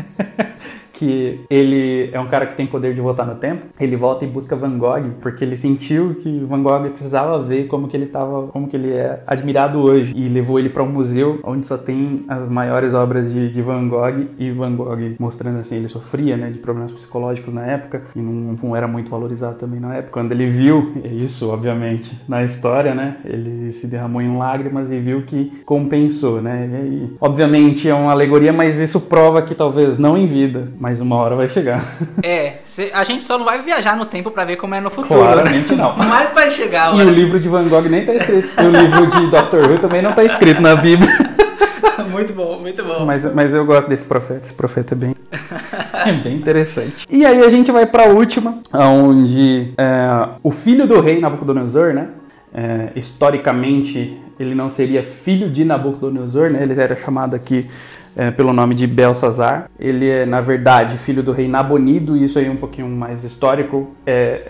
que 0.95 1.41
ele 1.49 2.09
é 2.11 2.19
um 2.19 2.27
cara 2.27 2.45
que 2.45 2.55
tem 2.55 2.65
poder 2.65 2.93
de 2.93 3.01
voltar 3.01 3.25
no 3.25 3.35
tempo. 3.35 3.63
Ele 3.79 3.95
volta 3.95 4.25
e 4.25 4.27
busca 4.27 4.55
Van 4.55 4.77
Gogh 4.77 5.11
porque 5.21 5.43
ele 5.43 5.57
sentiu 5.57 6.15
que 6.15 6.39
Van 6.45 6.61
Gogh 6.61 6.89
precisava 6.89 7.39
ver 7.39 7.67
como 7.67 7.87
que 7.87 7.95
ele 7.95 8.07
tava, 8.07 8.47
como 8.47 8.67
que 8.67 8.75
ele 8.75 8.93
é 8.93 9.21
admirado 9.27 9.79
hoje 9.79 10.13
e 10.15 10.27
levou 10.27 10.59
ele 10.59 10.69
para 10.69 10.83
um 10.83 10.89
museu 10.89 11.39
onde 11.43 11.67
só 11.67 11.77
tem 11.77 12.23
as 12.27 12.49
maiores 12.49 12.93
obras 12.93 13.33
de, 13.33 13.51
de 13.51 13.61
Van 13.61 13.87
Gogh 13.87 14.25
e 14.37 14.51
Van 14.51 14.75
Gogh 14.75 15.15
mostrando 15.19 15.59
assim 15.59 15.75
ele 15.75 15.87
sofria, 15.87 16.37
né, 16.37 16.49
de 16.49 16.59
problemas 16.59 16.91
psicológicos 16.91 17.53
na 17.53 17.65
época 17.65 18.01
e 18.15 18.19
não, 18.19 18.57
não 18.61 18.75
era 18.75 18.87
muito 18.87 19.09
valorizado 19.09 19.55
também 19.55 19.79
na 19.79 19.95
época. 19.95 20.13
Quando 20.13 20.31
ele 20.31 20.45
viu 20.45 20.93
isso, 21.03 21.49
obviamente, 21.51 22.17
na 22.27 22.43
história, 22.43 22.95
né, 22.95 23.17
ele 23.25 23.71
se 23.71 23.87
derramou 23.87 24.21
em 24.21 24.35
lágrimas 24.35 24.91
e 24.91 24.99
viu 24.99 25.23
que 25.23 25.51
compensou, 25.65 26.41
né? 26.41 26.67
E 26.85 27.15
obviamente 27.19 27.89
é 27.89 27.93
uma 27.93 28.11
alegoria, 28.11 28.53
mas 28.53 28.79
isso 28.79 29.01
prova 29.01 29.41
que 29.41 29.55
talvez 29.55 29.97
não 29.97 30.17
em 30.17 30.27
vida, 30.27 30.69
mas 30.79 30.94
uma 31.01 31.15
hora 31.15 31.35
vai 31.35 31.47
chegar. 31.47 31.83
É, 32.23 32.55
a 32.93 33.03
gente 33.03 33.25
só 33.25 33.37
não 33.37 33.45
vai 33.45 33.61
viajar 33.61 33.95
no 33.95 34.05
tempo 34.05 34.31
pra 34.31 34.45
ver 34.45 34.55
como 34.55 34.75
é 34.75 34.81
no 34.81 34.89
futuro. 34.89 35.19
Claramente 35.19 35.75
não. 35.75 35.95
Mas 35.97 36.33
vai 36.33 36.51
chegar 36.51 36.93
a 36.93 36.95
E 36.95 37.01
o 37.01 37.09
livro 37.09 37.39
de 37.39 37.47
Van 37.47 37.67
Gogh 37.67 37.89
nem 37.89 38.05
tá 38.05 38.13
escrito. 38.13 38.49
E 38.59 38.65
o 38.65 38.71
livro 38.71 39.07
de 39.07 39.27
Dr. 39.27 39.71
Who 39.71 39.79
também 39.79 40.01
não 40.01 40.13
tá 40.13 40.23
escrito 40.23 40.61
na 40.61 40.75
Bíblia. 40.75 41.11
muito 42.11 42.33
bom, 42.33 42.59
muito 42.59 42.83
bom. 42.83 43.05
Mas, 43.05 43.25
mas 43.33 43.53
eu 43.53 43.65
gosto 43.65 43.87
desse 43.87 44.05
profeta. 44.05 44.41
Esse 44.45 44.53
profeta 44.53 44.93
é 44.93 44.97
bem, 44.97 45.15
é 46.05 46.11
bem 46.11 46.35
interessante. 46.35 47.05
E 47.09 47.25
aí 47.25 47.43
a 47.43 47.49
gente 47.49 47.71
vai 47.71 47.85
pra 47.85 48.05
última, 48.05 48.59
onde 48.73 49.73
é, 49.77 50.29
o 50.43 50.51
filho 50.51 50.87
do 50.87 50.99
rei 50.99 51.19
Nabucodonosor, 51.19 51.93
né? 51.93 52.07
é, 52.55 52.93
historicamente, 52.95 54.17
ele 54.39 54.55
não 54.55 54.69
seria 54.69 55.03
filho 55.03 55.51
de 55.51 55.65
Nabucodonosor, 55.65 56.49
né? 56.49 56.61
Ele 56.63 56.79
era 56.79 56.95
chamado 56.95 57.35
aqui 57.35 57.69
é, 58.15 58.31
pelo 58.31 58.53
nome 58.53 58.75
de 58.75 58.87
Belsazar. 58.87 59.69
Ele 59.79 60.09
é, 60.09 60.25
na 60.25 60.41
verdade, 60.41 60.97
filho 60.97 61.21
do 61.21 61.31
rei 61.31 61.47
Nabonido, 61.47 62.15
isso 62.15 62.39
aí 62.39 62.47
é 62.47 62.51
um 62.51 62.55
pouquinho 62.55 62.87
mais 62.87 63.23
histórico. 63.23 63.91
É, 64.05 64.41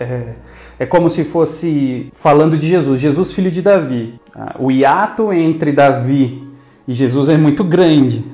é, 0.78 0.84
é 0.84 0.86
como 0.86 1.10
se 1.10 1.24
fosse 1.24 2.10
falando 2.12 2.56
de 2.56 2.66
Jesus, 2.66 3.00
Jesus 3.00 3.32
filho 3.32 3.50
de 3.50 3.62
Davi. 3.62 4.20
Ah, 4.34 4.56
O 4.58 4.70
hiato 4.70 5.32
entre 5.32 5.72
Davi 5.72 6.42
e 6.86 6.92
Jesus 6.94 7.28
é 7.28 7.36
muito 7.36 7.64
grande. 7.64 8.24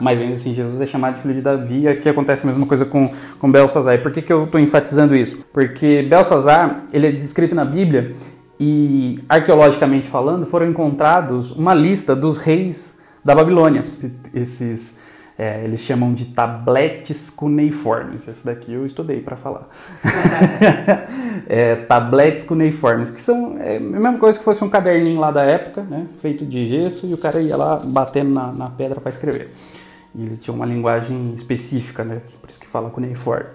Mas 0.00 0.20
ainda 0.20 0.34
assim, 0.34 0.54
Jesus 0.54 0.80
é 0.80 0.86
chamado 0.86 1.16
de 1.16 1.22
filho 1.22 1.34
de 1.34 1.40
Davi. 1.40 1.80
E 1.80 1.88
aqui 1.88 2.08
acontece 2.08 2.44
a 2.44 2.46
mesma 2.46 2.64
coisa 2.66 2.84
com, 2.84 3.10
com 3.40 3.50
Belsazar. 3.50 3.94
E 3.94 3.98
por 3.98 4.12
que, 4.12 4.22
que 4.22 4.32
eu 4.32 4.44
estou 4.44 4.60
enfatizando 4.60 5.14
isso? 5.16 5.44
Porque 5.52 6.06
Belsazar, 6.08 6.84
ele 6.92 7.08
é 7.08 7.10
descrito 7.10 7.54
na 7.54 7.64
Bíblia 7.64 8.14
e, 8.60 9.18
arqueologicamente 9.28 10.06
falando, 10.06 10.46
foram 10.46 10.68
encontrados 10.68 11.50
uma 11.50 11.74
lista 11.74 12.14
dos 12.14 12.38
reis 12.38 12.97
da 13.24 13.34
Babilônia. 13.34 13.84
Esses, 14.34 15.00
é, 15.38 15.62
eles 15.64 15.80
chamam 15.80 16.12
de 16.12 16.26
tabletes 16.26 17.30
cuneiformes. 17.30 18.26
Esse 18.26 18.44
daqui 18.44 18.72
eu 18.72 18.84
estudei 18.84 19.20
para 19.20 19.36
falar. 19.36 19.68
é, 21.48 21.76
tabletes 21.76 22.44
cuneiformes, 22.44 23.10
que 23.10 23.20
são 23.20 23.56
é, 23.60 23.76
a 23.76 23.80
mesma 23.80 24.18
coisa 24.18 24.38
que 24.38 24.44
fosse 24.44 24.64
um 24.64 24.68
caderninho 24.68 25.20
lá 25.20 25.30
da 25.30 25.42
época, 25.42 25.82
né, 25.82 26.06
feito 26.20 26.44
de 26.44 26.68
gesso, 26.68 27.06
e 27.06 27.14
o 27.14 27.18
cara 27.18 27.40
ia 27.40 27.56
lá 27.56 27.78
batendo 27.86 28.30
na, 28.30 28.52
na 28.52 28.70
pedra 28.70 29.00
para 29.00 29.10
escrever. 29.10 29.50
E 30.14 30.24
ele 30.24 30.36
tinha 30.36 30.54
uma 30.54 30.66
linguagem 30.66 31.34
específica, 31.34 32.02
né, 32.02 32.20
por 32.40 32.50
isso 32.50 32.58
que 32.58 32.66
fala 32.66 32.90
cuneiforme. 32.90 33.50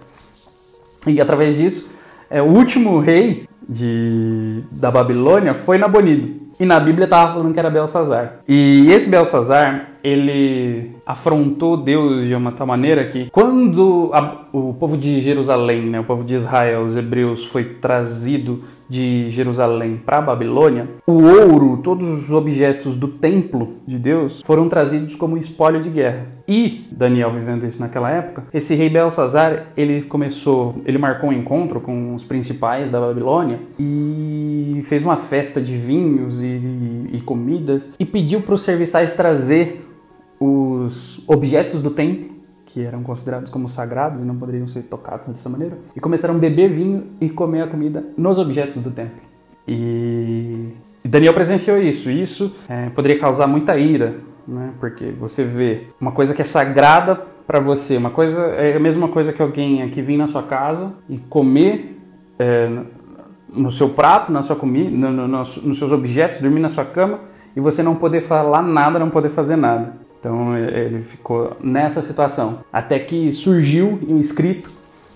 E 1.08 1.19
através 1.19 1.56
disso, 1.56 1.89
é, 2.30 2.41
o 2.41 2.45
último 2.45 2.99
rei 2.99 3.47
de, 3.67 4.63
da 4.71 4.89
Babilônia 4.91 5.54
foi 5.54 5.78
Nabonido. 5.78 6.43
E 6.60 6.65
na 6.65 6.80
Bíblia 6.80 7.06
estava 7.06 7.34
falando 7.34 7.52
que 7.52 7.60
era 7.60 7.69
Belsazar. 7.69 8.36
E 8.47 8.91
esse 8.91 9.10
Belsazar, 9.10 9.89
ele 10.04 10.91
afrontou 11.04 11.76
Deus 11.78 12.28
de 12.28 12.36
uma 12.36 12.52
tal 12.52 12.67
maneira 12.67 13.06
que 13.08 13.28
quando 13.32 14.12
a- 14.13 14.43
o 14.54 14.71
povo 14.73 14.95
de 14.95 15.19
Jerusalém, 15.19 15.82
né, 15.89 15.99
o 15.99 16.04
povo 16.04 16.23
de 16.23 16.36
Israel, 16.36 16.84
os 16.84 16.95
hebreus, 16.95 17.45
foi 17.45 17.63
trazido 17.63 18.62
de 18.88 19.30
Jerusalém 19.32 19.99
para 20.06 20.21
Babilônia, 20.21 20.88
o 21.08 21.13
ouro, 21.23 21.80
todos 21.84 22.08
os 22.08 22.30
objetos 22.32 22.95
do 22.95 23.08
templo 23.08 23.78
de 23.88 23.97
Deus 23.97 24.41
foram 24.45 24.69
trazidos 24.69 25.15
como 25.15 25.36
espólio 25.38 25.82
de 25.82 25.89
guerra. 25.89 26.28
E 26.47 26.86
Daniel 26.91 27.32
vivendo 27.32 27.65
isso 27.65 27.80
naquela 27.80 28.12
época, 28.12 28.43
esse 28.54 28.76
rei 28.76 28.89
Belsazar, 28.89 29.67
ele 29.76 30.04
começou, 30.04 30.76
ele 30.86 30.97
marcou 30.99 31.30
um 31.30 31.34
encontro 31.34 31.80
com 31.82 32.13
os 32.13 32.23
principais 32.23 32.91
da 32.91 32.99
Babilônia 32.99 33.52
e 33.79 34.81
fez 34.83 35.03
uma 35.03 35.17
festa 35.17 35.61
de 35.61 35.75
vinhos 35.75 36.43
e, 36.43 37.09
e 37.13 37.21
comidas 37.21 37.93
e 37.99 38.05
pediu 38.05 38.41
para 38.41 38.55
os 38.55 38.61
serviçais 38.61 39.15
trazer 39.15 39.81
os 40.39 41.21
objetos 41.27 41.81
do 41.81 41.91
templo 41.91 42.33
que 42.73 42.81
eram 42.81 43.03
considerados 43.03 43.51
como 43.51 43.69
sagrados 43.69 44.19
e 44.19 44.23
não 44.23 44.35
poderiam 44.35 44.67
ser 44.67 44.81
tocados 44.83 45.29
dessa 45.29 45.47
maneira, 45.47 45.77
e 45.95 45.99
começaram 45.99 46.33
a 46.33 46.37
beber 46.39 46.69
vinho 46.69 47.03
e 47.21 47.29
comer 47.29 47.61
a 47.61 47.67
comida 47.67 48.03
nos 48.17 48.39
objetos 48.39 48.81
do 48.81 48.89
templo. 48.89 49.21
E 49.67 50.69
Daniel 51.05 51.35
presenciou 51.35 51.77
isso. 51.77 52.09
E 52.09 52.19
isso 52.19 52.51
é, 52.67 52.89
poderia 52.89 53.19
causar 53.19 53.45
muita 53.45 53.77
ira, 53.77 54.15
né? 54.47 54.71
Porque 54.79 55.11
você 55.11 55.43
vê 55.43 55.83
uma 56.01 56.11
coisa 56.11 56.33
que 56.33 56.41
é 56.41 56.45
sagrada 56.45 57.15
para 57.45 57.59
você, 57.59 57.95
uma 57.95 58.09
coisa 58.09 58.41
é 58.55 58.75
a 58.75 58.79
mesma 58.79 59.07
coisa 59.07 59.31
que 59.31 59.41
alguém 59.41 59.83
aqui 59.83 60.01
vir 60.01 60.17
na 60.17 60.27
sua 60.27 60.43
casa 60.43 60.95
e 61.07 61.17
comer 61.17 61.99
é, 62.39 62.69
no 63.55 63.71
seu 63.71 63.89
prato, 63.89 64.31
na 64.31 64.43
sua 64.43 64.55
comida, 64.55 64.89
no, 64.89 65.11
no, 65.11 65.27
no, 65.27 65.37
nos 65.39 65.77
seus 65.77 65.91
objetos, 65.91 66.39
dormir 66.39 66.59
na 66.59 66.69
sua 66.69 66.85
cama 66.85 67.19
e 67.55 67.59
você 67.59 67.83
não 67.83 67.95
poder 67.95 68.21
falar 68.21 68.61
nada, 68.61 68.99
não 68.99 69.09
poder 69.09 69.29
fazer 69.29 69.55
nada. 69.55 69.93
Então 70.19 70.57
ele 70.57 71.01
ficou 71.01 71.55
nessa 71.61 72.01
situação. 72.01 72.59
Até 72.71 72.97
que 72.97 73.31
surgiu 73.31 73.99
escrito 74.19 74.69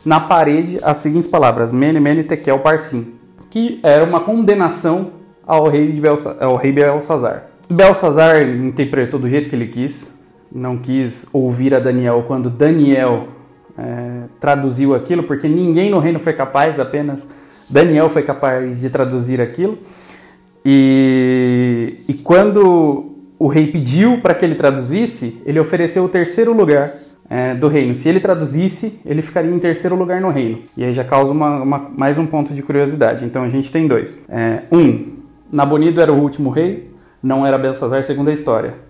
na 0.05 0.19
parede 0.19 0.79
as 0.83 0.97
seguintes 0.97 1.29
palavras: 1.29 1.71
Mene 1.71 1.99
Mene 1.99 2.23
Tekel 2.23 2.59
Parsim, 2.59 3.13
que 3.49 3.79
era 3.81 4.03
uma 4.03 4.19
condenação 4.19 5.11
ao 5.45 5.67
rei, 5.69 5.93
de 5.93 6.01
Belsa, 6.01 6.37
ao 6.41 6.57
rei 6.57 6.73
Belsazar. 6.73 7.45
Belsazar 7.69 8.43
interpretou 8.43 9.19
do 9.19 9.29
jeito 9.29 9.49
que 9.49 9.55
ele 9.55 9.67
quis, 9.67 10.17
não 10.51 10.77
quis 10.77 11.27
ouvir 11.31 11.73
a 11.73 11.79
Daniel 11.79 12.25
quando 12.27 12.49
Daniel 12.49 13.27
é, 13.77 14.23
traduziu 14.39 14.93
aquilo, 14.93 15.23
porque 15.23 15.47
ninguém 15.47 15.89
no 15.89 15.99
reino 15.99 16.19
foi 16.19 16.33
capaz, 16.33 16.79
apenas 16.79 17.25
Daniel 17.69 18.09
foi 18.09 18.23
capaz 18.23 18.79
de 18.79 18.89
traduzir 18.89 19.41
aquilo. 19.41 19.77
E, 20.65 21.97
e 22.07 22.13
quando 22.13 23.15
o 23.39 23.47
rei 23.47 23.67
pediu 23.67 24.19
para 24.19 24.33
que 24.33 24.43
ele 24.43 24.55
traduzisse, 24.55 25.41
ele 25.45 25.59
ofereceu 25.59 26.03
o 26.03 26.09
terceiro 26.09 26.53
lugar 26.53 26.91
é, 27.29 27.53
do 27.53 27.67
reino. 27.67 27.93
Se 27.95 28.09
ele 28.09 28.19
traduzisse, 28.19 28.99
ele 29.05 29.21
ficaria 29.21 29.51
em 29.51 29.59
terceiro 29.59 29.95
lugar 29.95 30.19
no 30.19 30.29
reino. 30.29 30.59
E 30.75 30.83
aí 30.83 30.93
já 30.93 31.03
causa 31.03 31.31
uma, 31.31 31.61
uma, 31.61 31.91
mais 31.95 32.17
um 32.17 32.25
ponto 32.25 32.53
de 32.53 32.61
curiosidade. 32.61 33.25
Então 33.25 33.43
a 33.43 33.49
gente 33.49 33.71
tem 33.71 33.87
dois. 33.87 34.21
É, 34.29 34.63
um, 34.71 35.17
Nabonido 35.51 36.01
era 36.01 36.11
o 36.11 36.19
último 36.19 36.49
rei, 36.49 36.91
não 37.21 37.45
era 37.45 37.57
Belsazar, 37.57 38.03
segundo 38.03 38.29
a 38.29 38.33
história. 38.33 38.86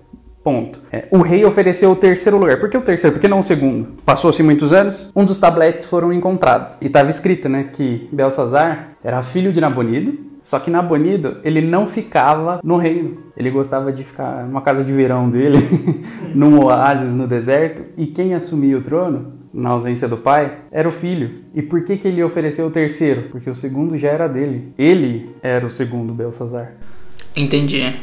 Ponto. 0.48 0.80
É, 0.90 1.10
o 1.12 1.18
rei 1.18 1.44
ofereceu 1.44 1.92
o 1.92 1.96
terceiro 1.98 2.38
lugar. 2.38 2.58
Por 2.58 2.70
que 2.70 2.78
o 2.78 2.82
terceiro? 2.82 3.14
Por 3.14 3.20
que 3.20 3.28
não 3.28 3.40
o 3.40 3.44
segundo? 3.44 3.98
Passou-se 4.06 4.42
muitos 4.42 4.72
anos, 4.72 5.12
um 5.14 5.26
dos 5.26 5.40
tabletes 5.40 5.84
foram 5.84 6.14
encontrados. 6.14 6.82
E 6.82 6.86
estava 6.86 7.10
escrito 7.10 7.50
né, 7.50 7.70
que 7.74 8.08
Belsazar 8.14 8.92
era 9.04 9.22
filho 9.22 9.52
de 9.52 9.60
Nabonido, 9.60 10.18
só 10.42 10.58
que 10.58 10.72
Nabonido, 10.72 11.40
ele 11.44 11.60
não 11.60 11.86
ficava 11.86 12.62
no 12.64 12.78
reino. 12.78 13.18
Ele 13.36 13.52
gostava 13.52 13.92
de 13.92 14.06
ficar 14.06 14.46
numa 14.46 14.62
casa 14.62 14.86
de 14.86 14.94
verão 14.94 15.30
dele, 15.30 15.58
num 16.34 16.64
oásis 16.64 17.14
no 17.14 17.28
deserto. 17.28 17.84
E 17.98 18.08
quem 18.08 18.34
assumia 18.34 18.78
o 18.78 18.82
trono, 18.82 19.34
na 19.54 19.72
ausência 19.72 20.08
do 20.08 20.16
pai, 20.16 20.60
era 20.72 20.88
o 20.88 20.94
filho. 20.94 21.44
E 21.54 21.62
por 21.62 21.84
que, 21.84 21.98
que 21.98 22.08
ele 22.08 22.24
ofereceu 22.24 22.68
o 22.68 22.72
terceiro? 22.72 23.24
Porque 23.32 23.50
o 23.50 23.56
segundo 23.56 23.98
já 23.98 24.08
era 24.08 24.30
dele. 24.30 24.72
Ele 24.78 25.30
era 25.42 25.68
o 25.68 25.70
segundo 25.70 26.14
Belsazar. 26.14 26.72
Entendi. 27.36 27.94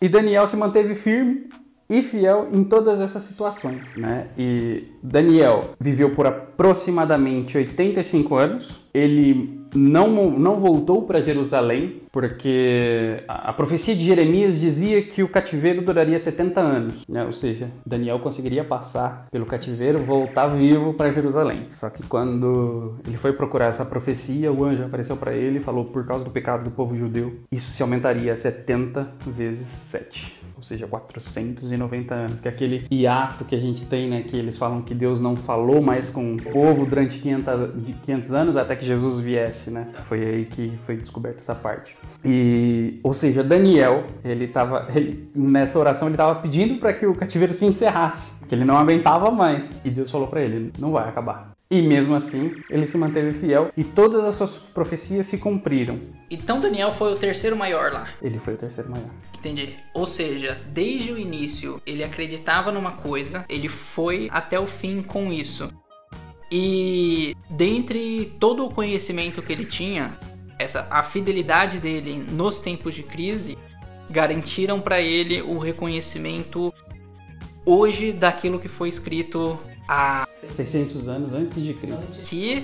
E 0.00 0.08
Daniel 0.08 0.46
se 0.46 0.56
manteve 0.56 0.94
firme 0.94 1.48
e 1.88 2.02
fiel 2.02 2.48
em 2.52 2.64
todas 2.64 3.00
essas 3.00 3.22
situações, 3.22 3.94
né? 3.96 4.28
E 4.36 4.84
Daniel 5.02 5.70
viveu 5.78 6.14
por 6.14 6.26
aproximadamente 6.26 7.56
85 7.56 8.34
anos. 8.34 8.86
Ele 8.92 9.66
não, 9.74 10.30
não 10.30 10.58
voltou 10.58 11.02
para 11.02 11.20
Jerusalém, 11.20 12.02
porque 12.10 13.22
a, 13.28 13.50
a, 13.50 13.52
profecia 13.52 13.94
de 13.94 14.04
Jeremias 14.04 14.58
dizia 14.58 15.02
que 15.02 15.22
o 15.22 15.28
cativeiro 15.28 15.82
duraria 15.82 16.18
70 16.18 16.60
anos, 16.60 17.06
né? 17.06 17.24
Ou 17.24 17.32
seja, 17.32 17.68
Daniel 17.84 18.18
conseguiria 18.20 18.64
passar 18.64 19.26
pelo 19.30 19.44
cativeiro, 19.44 19.98
voltar 20.00 20.48
vivo 20.48 20.94
para 20.94 21.12
Jerusalém. 21.12 21.68
Só 21.72 21.90
que 21.90 22.02
quando 22.04 22.96
ele 23.06 23.18
foi 23.18 23.32
procurar 23.32 23.66
essa 23.66 23.84
profecia, 23.84 24.50
o 24.50 24.64
anjo 24.64 24.84
apareceu 24.84 25.16
para 25.16 25.34
ele 25.34 25.58
e 25.58 25.62
falou: 25.62 25.84
por 25.84 26.06
causa 26.06 26.24
do 26.24 26.30
pecado 26.30 26.64
do 26.64 26.70
povo 26.70 26.96
judeu, 26.96 27.34
isso 27.52 27.70
se 27.70 27.82
aumentaria 27.82 28.32
a 28.32 28.36
70 28.36 29.12
vezes 29.26 29.68
7 29.68 30.45
ou 30.56 30.62
seja, 30.62 30.86
490 30.86 32.14
anos, 32.14 32.40
que 32.40 32.48
é 32.48 32.50
aquele 32.50 32.86
hiato 32.90 33.44
que 33.44 33.54
a 33.54 33.58
gente 33.58 33.84
tem, 33.84 34.08
né, 34.08 34.22
que 34.22 34.36
eles 34.36 34.56
falam 34.56 34.80
que 34.80 34.94
Deus 34.94 35.20
não 35.20 35.36
falou 35.36 35.82
mais 35.82 36.08
com 36.08 36.34
o 36.34 36.42
povo 36.42 36.86
durante 36.86 37.18
500, 37.18 37.46
500 38.02 38.32
anos 38.32 38.56
até 38.56 38.74
que 38.74 38.86
Jesus 38.86 39.20
viesse, 39.20 39.70
né? 39.70 39.88
Foi 40.04 40.24
aí 40.24 40.44
que 40.46 40.72
foi 40.78 40.96
descoberta 40.96 41.40
essa 41.40 41.54
parte. 41.54 41.96
E, 42.24 42.98
ou 43.02 43.12
seja, 43.12 43.44
Daniel, 43.44 44.04
ele 44.24 44.48
tava, 44.48 44.88
ele, 44.94 45.28
nessa 45.34 45.78
oração 45.78 46.08
ele 46.08 46.14
estava 46.14 46.40
pedindo 46.40 46.78
para 46.78 46.92
que 46.92 47.06
o 47.06 47.14
cativeiro 47.14 47.52
se 47.52 47.64
encerrasse, 47.66 48.44
que 48.46 48.54
ele 48.54 48.64
não 48.64 48.76
aguentava 48.76 49.30
mais. 49.30 49.80
E 49.84 49.90
Deus 49.90 50.10
falou 50.10 50.26
para 50.26 50.40
ele, 50.40 50.72
não 50.80 50.92
vai 50.92 51.08
acabar. 51.08 51.56
E 51.68 51.82
mesmo 51.82 52.14
assim, 52.14 52.54
ele 52.70 52.86
se 52.86 52.96
manteve 52.96 53.32
fiel 53.32 53.70
e 53.76 53.82
todas 53.82 54.24
as 54.24 54.36
suas 54.36 54.56
profecias 54.56 55.26
se 55.26 55.36
cumpriram. 55.36 55.98
Então 56.30 56.60
Daniel 56.60 56.92
foi 56.92 57.12
o 57.12 57.16
terceiro 57.16 57.56
maior 57.56 57.92
lá. 57.92 58.08
Ele 58.20 58.38
foi 58.38 58.54
o 58.54 58.56
terceiro 58.56 58.90
maior. 58.90 59.10
Entendi. 59.34 59.76
Ou 59.94 60.06
seja, 60.06 60.60
desde 60.68 61.12
o 61.12 61.18
início 61.18 61.80
ele 61.86 62.02
acreditava 62.02 62.72
numa 62.72 62.92
coisa, 62.92 63.44
ele 63.48 63.68
foi 63.68 64.28
até 64.32 64.58
o 64.58 64.66
fim 64.66 65.02
com 65.02 65.32
isso. 65.32 65.70
E 66.50 67.34
dentre 67.50 68.36
todo 68.38 68.64
o 68.64 68.70
conhecimento 68.70 69.42
que 69.42 69.52
ele 69.52 69.64
tinha, 69.64 70.18
essa 70.58 70.86
a 70.90 71.02
fidelidade 71.02 71.78
dele 71.78 72.24
nos 72.30 72.60
tempos 72.60 72.94
de 72.94 73.02
crise 73.02 73.56
garantiram 74.08 74.80
para 74.80 75.00
ele 75.00 75.42
o 75.42 75.58
reconhecimento 75.58 76.72
hoje 77.64 78.12
daquilo 78.12 78.60
que 78.60 78.68
foi 78.68 78.88
escrito 78.88 79.58
há 79.88 80.26
600 80.28 81.08
anos 81.08 81.34
antes 81.34 81.62
de 81.62 81.74
Cristo. 81.74 82.22
Que 82.24 82.60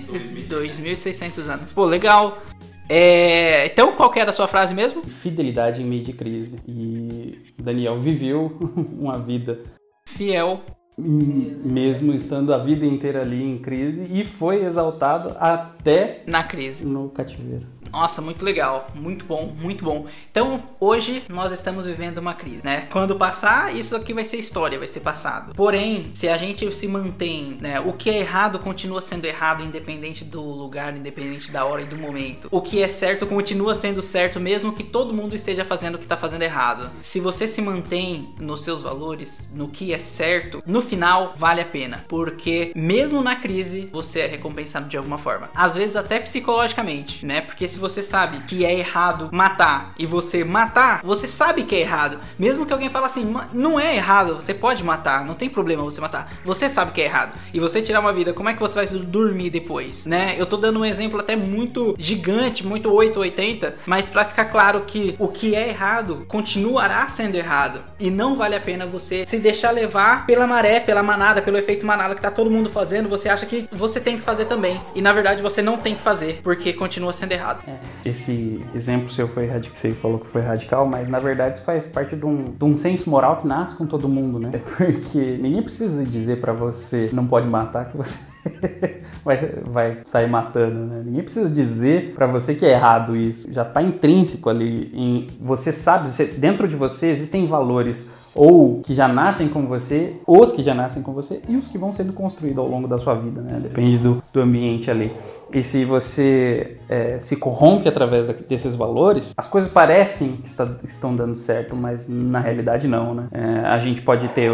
2600 0.49 1.49
anos. 1.49 1.75
Pô, 1.75 1.85
legal. 1.85 2.41
É, 2.89 3.67
então, 3.67 3.93
qual 3.93 4.11
que 4.11 4.19
era 4.21 4.31
a 4.31 4.33
sua 4.33 4.49
frase 4.49 4.75
mesmo? 4.75 5.03
Fidelidade 5.03 5.81
em 5.83 5.85
meio 5.85 6.03
de 6.03 6.13
crise. 6.13 6.61
E 6.67 7.55
Daniel 7.59 7.97
viveu 7.97 8.57
uma 8.99 9.19
vida 9.19 9.61
fiel 10.07 10.61
mesmo, 10.97 11.73
mesmo 11.73 12.15
estando 12.15 12.53
a 12.53 12.59
vida 12.59 12.85
inteira 12.85 13.23
ali 13.23 13.43
em 13.43 13.59
crise 13.59 14.07
e 14.13 14.25
foi 14.25 14.65
exaltado 14.65 15.35
até 15.39 16.23
na 16.27 16.45
crise 16.45 16.85
no 16.85 17.09
cativeiro. 17.09 17.67
Nossa, 17.93 18.23
muito 18.23 18.43
legal, 18.43 18.91
muito 18.95 19.25
bom, 19.27 19.55
muito 19.55 19.85
bom. 19.85 20.07
Então, 20.31 20.63
hoje 20.81 21.23
nós 21.29 21.53
estamos 21.53 21.85
vivendo 21.85 22.19
uma 22.19 22.33
crise, 22.33 22.61
né? 22.65 22.89
Quando 22.91 23.17
passar, 23.17 23.77
isso 23.77 23.95
aqui 23.95 24.15
vai 24.15 24.25
ser 24.25 24.39
história, 24.39 24.79
vai 24.79 24.89
ser 24.89 25.01
passado. 25.01 25.55
Porém, 25.55 26.11
se 26.15 26.27
a 26.27 26.39
gente 26.39 26.73
se 26.73 26.89
mantém, 26.89 27.59
né, 27.61 27.79
o 27.81 27.93
que 27.93 28.09
é 28.09 28.19
errado 28.19 28.59
continua 28.59 29.03
sendo 29.03 29.27
errado 29.27 29.63
independente 29.63 30.25
do 30.25 30.41
lugar, 30.41 30.97
independente 30.97 31.51
da 31.51 31.67
hora 31.67 31.83
e 31.83 31.85
do 31.85 31.97
momento. 31.97 32.49
O 32.51 32.63
que 32.63 32.83
é 32.83 32.89
certo 32.89 33.27
continua 33.27 33.75
sendo 33.75 34.01
certo 34.01 34.41
mesmo 34.41 34.73
que 34.73 34.83
todo 34.83 35.13
mundo 35.13 35.37
esteja 35.37 35.65
fazendo 35.65 35.97
o 35.97 35.99
que 35.99 36.05
está 36.05 36.17
fazendo 36.17 36.43
errado. 36.43 36.91
Se 37.03 37.21
você 37.21 37.47
se 37.47 37.61
mantém 37.61 38.35
nos 38.39 38.63
seus 38.63 38.83
valores, 38.83 39.51
no 39.55 39.69
que 39.69 39.93
é 39.93 39.99
certo, 39.99 40.61
no 40.65 40.81
final 40.81 41.35
vale 41.37 41.61
a 41.61 41.67
pena, 41.67 42.05
porque 42.09 42.73
mesmo 42.75 43.23
na 43.23 43.37
crise 43.37 43.89
você 43.93 44.21
é 44.21 44.27
recompensado 44.27 44.89
de 44.89 44.97
alguma 44.97 45.19
forma. 45.19 45.51
Às 45.55 45.75
vezes 45.75 45.95
até 45.95 46.19
psicologicamente, 46.19 47.27
né? 47.27 47.43
Porque 47.43 47.69
se 47.69 47.82
você 47.83 48.03
sabe 48.03 48.39
que 48.47 48.65
é 48.65 48.73
errado 48.73 49.29
matar 49.33 49.93
e 49.99 50.07
você 50.07 50.45
matar, 50.45 51.03
você 51.03 51.27
sabe 51.27 51.65
que 51.65 51.75
é 51.75 51.81
errado. 51.81 52.19
Mesmo 52.39 52.65
que 52.65 52.73
alguém 52.73 52.89
fale 52.89 53.07
assim, 53.07 53.35
não 53.53 53.79
é 53.79 53.97
errado, 53.97 54.37
você 54.37 54.55
pode 54.55 54.83
matar, 54.85 55.27
não 55.27 55.35
tem 55.35 55.51
problema 55.51 55.83
você 55.83 56.01
matar. 56.01 56.33
Você 56.45 56.69
sabe 56.69 56.93
que 56.93 57.03
é 57.03 57.05
errado. 57.05 57.33
E 57.53 57.61
você 57.61 57.83
tirar 57.83 58.01
uma 58.01 58.13
vida, 58.13 58.33
como 58.33 58.49
é 58.49 58.55
que 58.55 58.61
você 58.61 58.75
vai 58.75 58.87
dormir 58.87 59.51
depois, 59.51 60.07
né? 60.07 60.35
Eu 60.39 60.47
tô 60.47 60.57
dando 60.57 60.79
um 60.79 60.85
exemplo 60.85 61.21
até 61.21 61.35
muito 61.35 61.95
gigante, 61.99 62.65
muito 62.65 62.91
880, 62.91 63.77
mas 63.85 64.09
para 64.09 64.25
ficar 64.25 64.47
claro 64.47 64.83
que 64.87 65.17
o 65.19 65.29
que 65.29 65.55
é 65.55 65.69
errado 65.69 66.25
continuará 66.29 67.07
sendo 67.09 67.35
errado 67.35 67.83
e 67.99 68.11
não 68.11 68.37
vale 68.37 68.55
a 68.55 68.61
pena 68.61 68.87
você 68.87 69.27
se 69.27 69.39
deixar 69.39 69.73
levar 69.73 70.25
pela 70.25 70.47
maré, 70.47 70.79
pela 70.79 71.03
manada, 71.03 71.43
pelo 71.43 71.59
efeito 71.59 71.85
manada 71.85 72.15
que 72.15 72.23
tá 72.23 72.31
todo 72.31 72.51
mundo 72.51 72.71
fazendo, 72.71 73.09
você 73.09 73.29
acha 73.29 73.45
que 73.45 73.69
você 73.73 74.01
tem 74.01 74.17
que 74.17 74.23
fazer 74.23 74.45
também. 74.45 74.81
E 74.95 75.03
na 75.03 75.13
verdade 75.13 75.43
você 75.43 75.61
não 75.61 75.77
tem 75.79 75.95
que 75.97 76.03
fazer, 76.03 76.41
porque 76.45 76.73
continua 76.73 77.13
sendo 77.13 77.33
errado. 77.33 77.65
É. 77.73 78.09
Esse 78.09 78.65
exemplo 78.75 79.11
seu 79.11 79.29
foi 79.29 79.47
radical, 79.47 79.77
você 79.77 79.93
falou 79.93 80.19
que 80.19 80.27
foi 80.27 80.43
radical, 80.43 80.87
mas 80.87 81.09
na 81.09 81.19
verdade 81.19 81.57
isso 81.57 81.65
faz 81.65 81.87
parte 81.87 82.17
de 82.17 82.25
um, 82.25 82.53
de 82.53 82.65
um 82.65 82.77
senso 82.77 83.09
moral 83.09 83.37
que 83.37 83.47
nasce 83.47 83.77
com 83.77 83.87
todo 83.87 84.09
mundo, 84.09 84.39
né? 84.39 84.51
Porque 84.77 85.39
ninguém 85.41 85.63
precisa 85.63 86.05
dizer 86.05 86.41
para 86.41 86.53
você 86.53 87.11
não 87.13 87.27
pode 87.27 87.49
matar 87.49 87.89
que 87.89 87.97
você 87.97 88.32
vai, 89.25 89.55
vai 89.65 89.99
sair 90.05 90.29
matando, 90.29 90.87
né? 90.87 91.03
Ninguém 91.05 91.23
precisa 91.23 91.49
dizer 91.49 92.13
para 92.15 92.27
você 92.27 92.55
que 92.55 92.65
é 92.65 92.73
errado 92.73 93.17
isso. 93.17 93.47
Já 93.51 93.65
tá 93.65 93.83
intrínseco 93.83 94.49
ali 94.49 94.91
em 94.93 95.29
você 95.41 95.73
sabe, 95.73 96.11
você, 96.11 96.25
dentro 96.25 96.67
de 96.67 96.77
você 96.77 97.09
existem 97.09 97.47
valores 97.47 98.23
ou 98.35 98.81
que 98.81 98.95
já 98.95 99.07
nascem 99.07 99.49
com 99.49 99.67
você, 99.67 100.15
os 100.27 100.53
que 100.53 100.63
já 100.63 100.75
nascem 100.75 101.03
com 101.03 101.13
você 101.13 101.43
e 101.49 101.57
os 101.57 101.69
que 101.69 101.77
vão 101.77 101.93
sendo 101.93 102.13
construídos 102.13 102.59
ao 102.59 102.69
longo 102.69 102.89
da 102.89 102.99
sua 102.99 103.15
vida, 103.15 103.41
né? 103.43 103.61
Depende 103.63 103.99
do, 103.99 104.23
do 104.33 104.41
ambiente 104.41 104.91
ali. 104.91 105.13
E 105.53 105.63
se 105.63 105.85
você 105.85 106.79
é, 106.89 107.19
se 107.19 107.37
corrompe 107.37 107.89
através 107.89 108.27
desses 108.49 108.75
valores, 108.75 109.35
as 109.37 109.47
coisas 109.47 109.71
parecem 109.71 110.37
que 110.37 110.49
está, 110.49 110.67
estão 110.85 111.15
dando 111.15 111.35
certo, 111.35 111.77
mas 111.77 112.09
na 112.09 112.41
realidade 112.41 112.89
não, 112.89 113.15
né? 113.15 113.27
É, 113.33 113.67
a 113.67 113.79
gente 113.79 114.01
pode 114.01 114.29
ter 114.29 114.51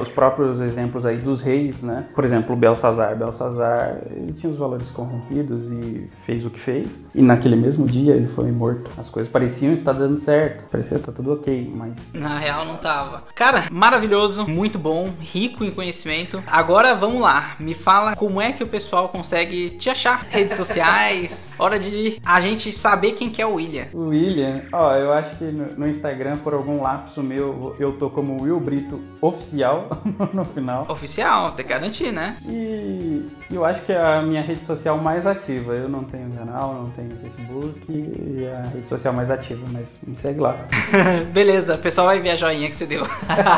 os 0.00 0.10
próprios 0.10 0.60
exemplos 0.60 1.06
aí 1.06 1.18
dos 1.18 1.42
reis, 1.42 1.82
né? 1.82 2.06
Por 2.14 2.24
exemplo, 2.24 2.56
Belsazar. 2.56 3.16
Belsazar, 3.22 3.98
ele 4.10 4.32
tinha 4.32 4.50
os 4.50 4.58
valores 4.58 4.90
corrompidos 4.90 5.70
e 5.70 6.08
fez 6.26 6.44
o 6.44 6.50
que 6.50 6.58
fez. 6.58 7.08
E 7.14 7.22
naquele 7.22 7.54
mesmo 7.54 7.86
dia 7.86 8.14
ele 8.14 8.26
foi 8.26 8.50
morto. 8.50 8.90
As 8.98 9.08
coisas 9.08 9.30
pareciam 9.30 9.72
estar 9.72 9.92
dando 9.92 10.18
certo, 10.18 10.64
parecia 10.70 10.96
estar 10.96 11.12
tudo 11.12 11.34
ok, 11.34 11.72
mas. 11.74 12.12
Na 12.14 12.36
real 12.36 12.64
não 12.64 12.76
tava. 12.76 13.24
Cara, 13.34 13.68
maravilhoso, 13.70 14.46
muito 14.46 14.78
bom, 14.78 15.10
rico 15.20 15.64
em 15.64 15.70
conhecimento. 15.70 16.42
Agora 16.46 16.94
vamos 16.94 17.20
lá, 17.20 17.56
me 17.60 17.74
fala 17.74 18.16
como 18.16 18.40
é 18.40 18.52
que 18.52 18.64
o 18.64 18.66
pessoal 18.66 19.08
consegue 19.08 19.70
te 19.70 19.88
achar. 19.88 20.26
Redes 20.28 20.56
sociais, 20.56 21.54
hora 21.58 21.78
de 21.78 22.20
a 22.24 22.40
gente 22.40 22.72
saber 22.72 23.12
quem 23.12 23.30
que 23.30 23.40
é 23.40 23.46
o 23.46 23.54
William. 23.54 23.86
O 23.92 24.08
William, 24.08 24.62
ó, 24.72 24.94
eu 24.96 25.12
acho 25.12 25.36
que 25.36 25.44
no, 25.44 25.76
no 25.76 25.88
Instagram, 25.88 26.38
por 26.38 26.54
algum 26.54 26.82
lapso 26.82 27.22
meu, 27.22 27.76
eu 27.78 27.92
tô 27.92 28.10
como 28.10 28.42
Will 28.42 28.58
Brito 28.58 29.00
Oficial 29.20 29.88
no 30.32 30.44
final. 30.44 30.86
Oficial, 30.88 31.52
tem 31.52 31.64
que 31.64 31.72
garantir, 31.72 32.12
né? 32.12 32.36
E 32.46 33.11
eu 33.50 33.64
acho 33.64 33.82
que 33.82 33.92
é 33.92 34.00
a 34.00 34.22
minha 34.22 34.42
rede 34.42 34.64
social 34.64 34.98
mais 34.98 35.26
ativa. 35.26 35.72
Eu 35.72 35.88
não 35.88 36.04
tenho 36.04 36.30
canal, 36.30 36.74
não 36.74 36.90
tenho 36.90 37.16
Facebook, 37.16 37.80
e 37.88 38.44
é 38.44 38.56
a 38.56 38.68
rede 38.68 38.88
social 38.88 39.12
mais 39.12 39.30
ativa, 39.30 39.64
mas 39.70 39.98
me 40.06 40.16
segue 40.16 40.40
lá. 40.40 40.56
Beleza, 41.32 41.74
o 41.74 41.78
pessoal 41.78 42.06
vai 42.06 42.20
ver 42.20 42.30
a 42.30 42.36
joinha 42.36 42.70
que 42.70 42.76
você 42.76 42.86
deu. 42.86 43.06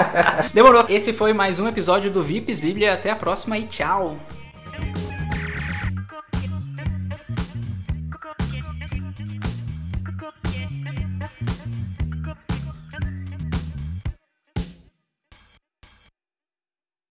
Demorou. 0.53 0.87
Esse 0.89 1.13
foi 1.13 1.33
mais 1.33 1.59
um 1.61 1.69
episódio 1.69 2.11
do 2.11 2.23
VIPs 2.23 2.61
Bíblia. 2.61 2.95
Até 2.95 3.11
a 3.11 3.17
próxima 3.17 3.59
e 3.59 3.67
tchau. 3.67 4.17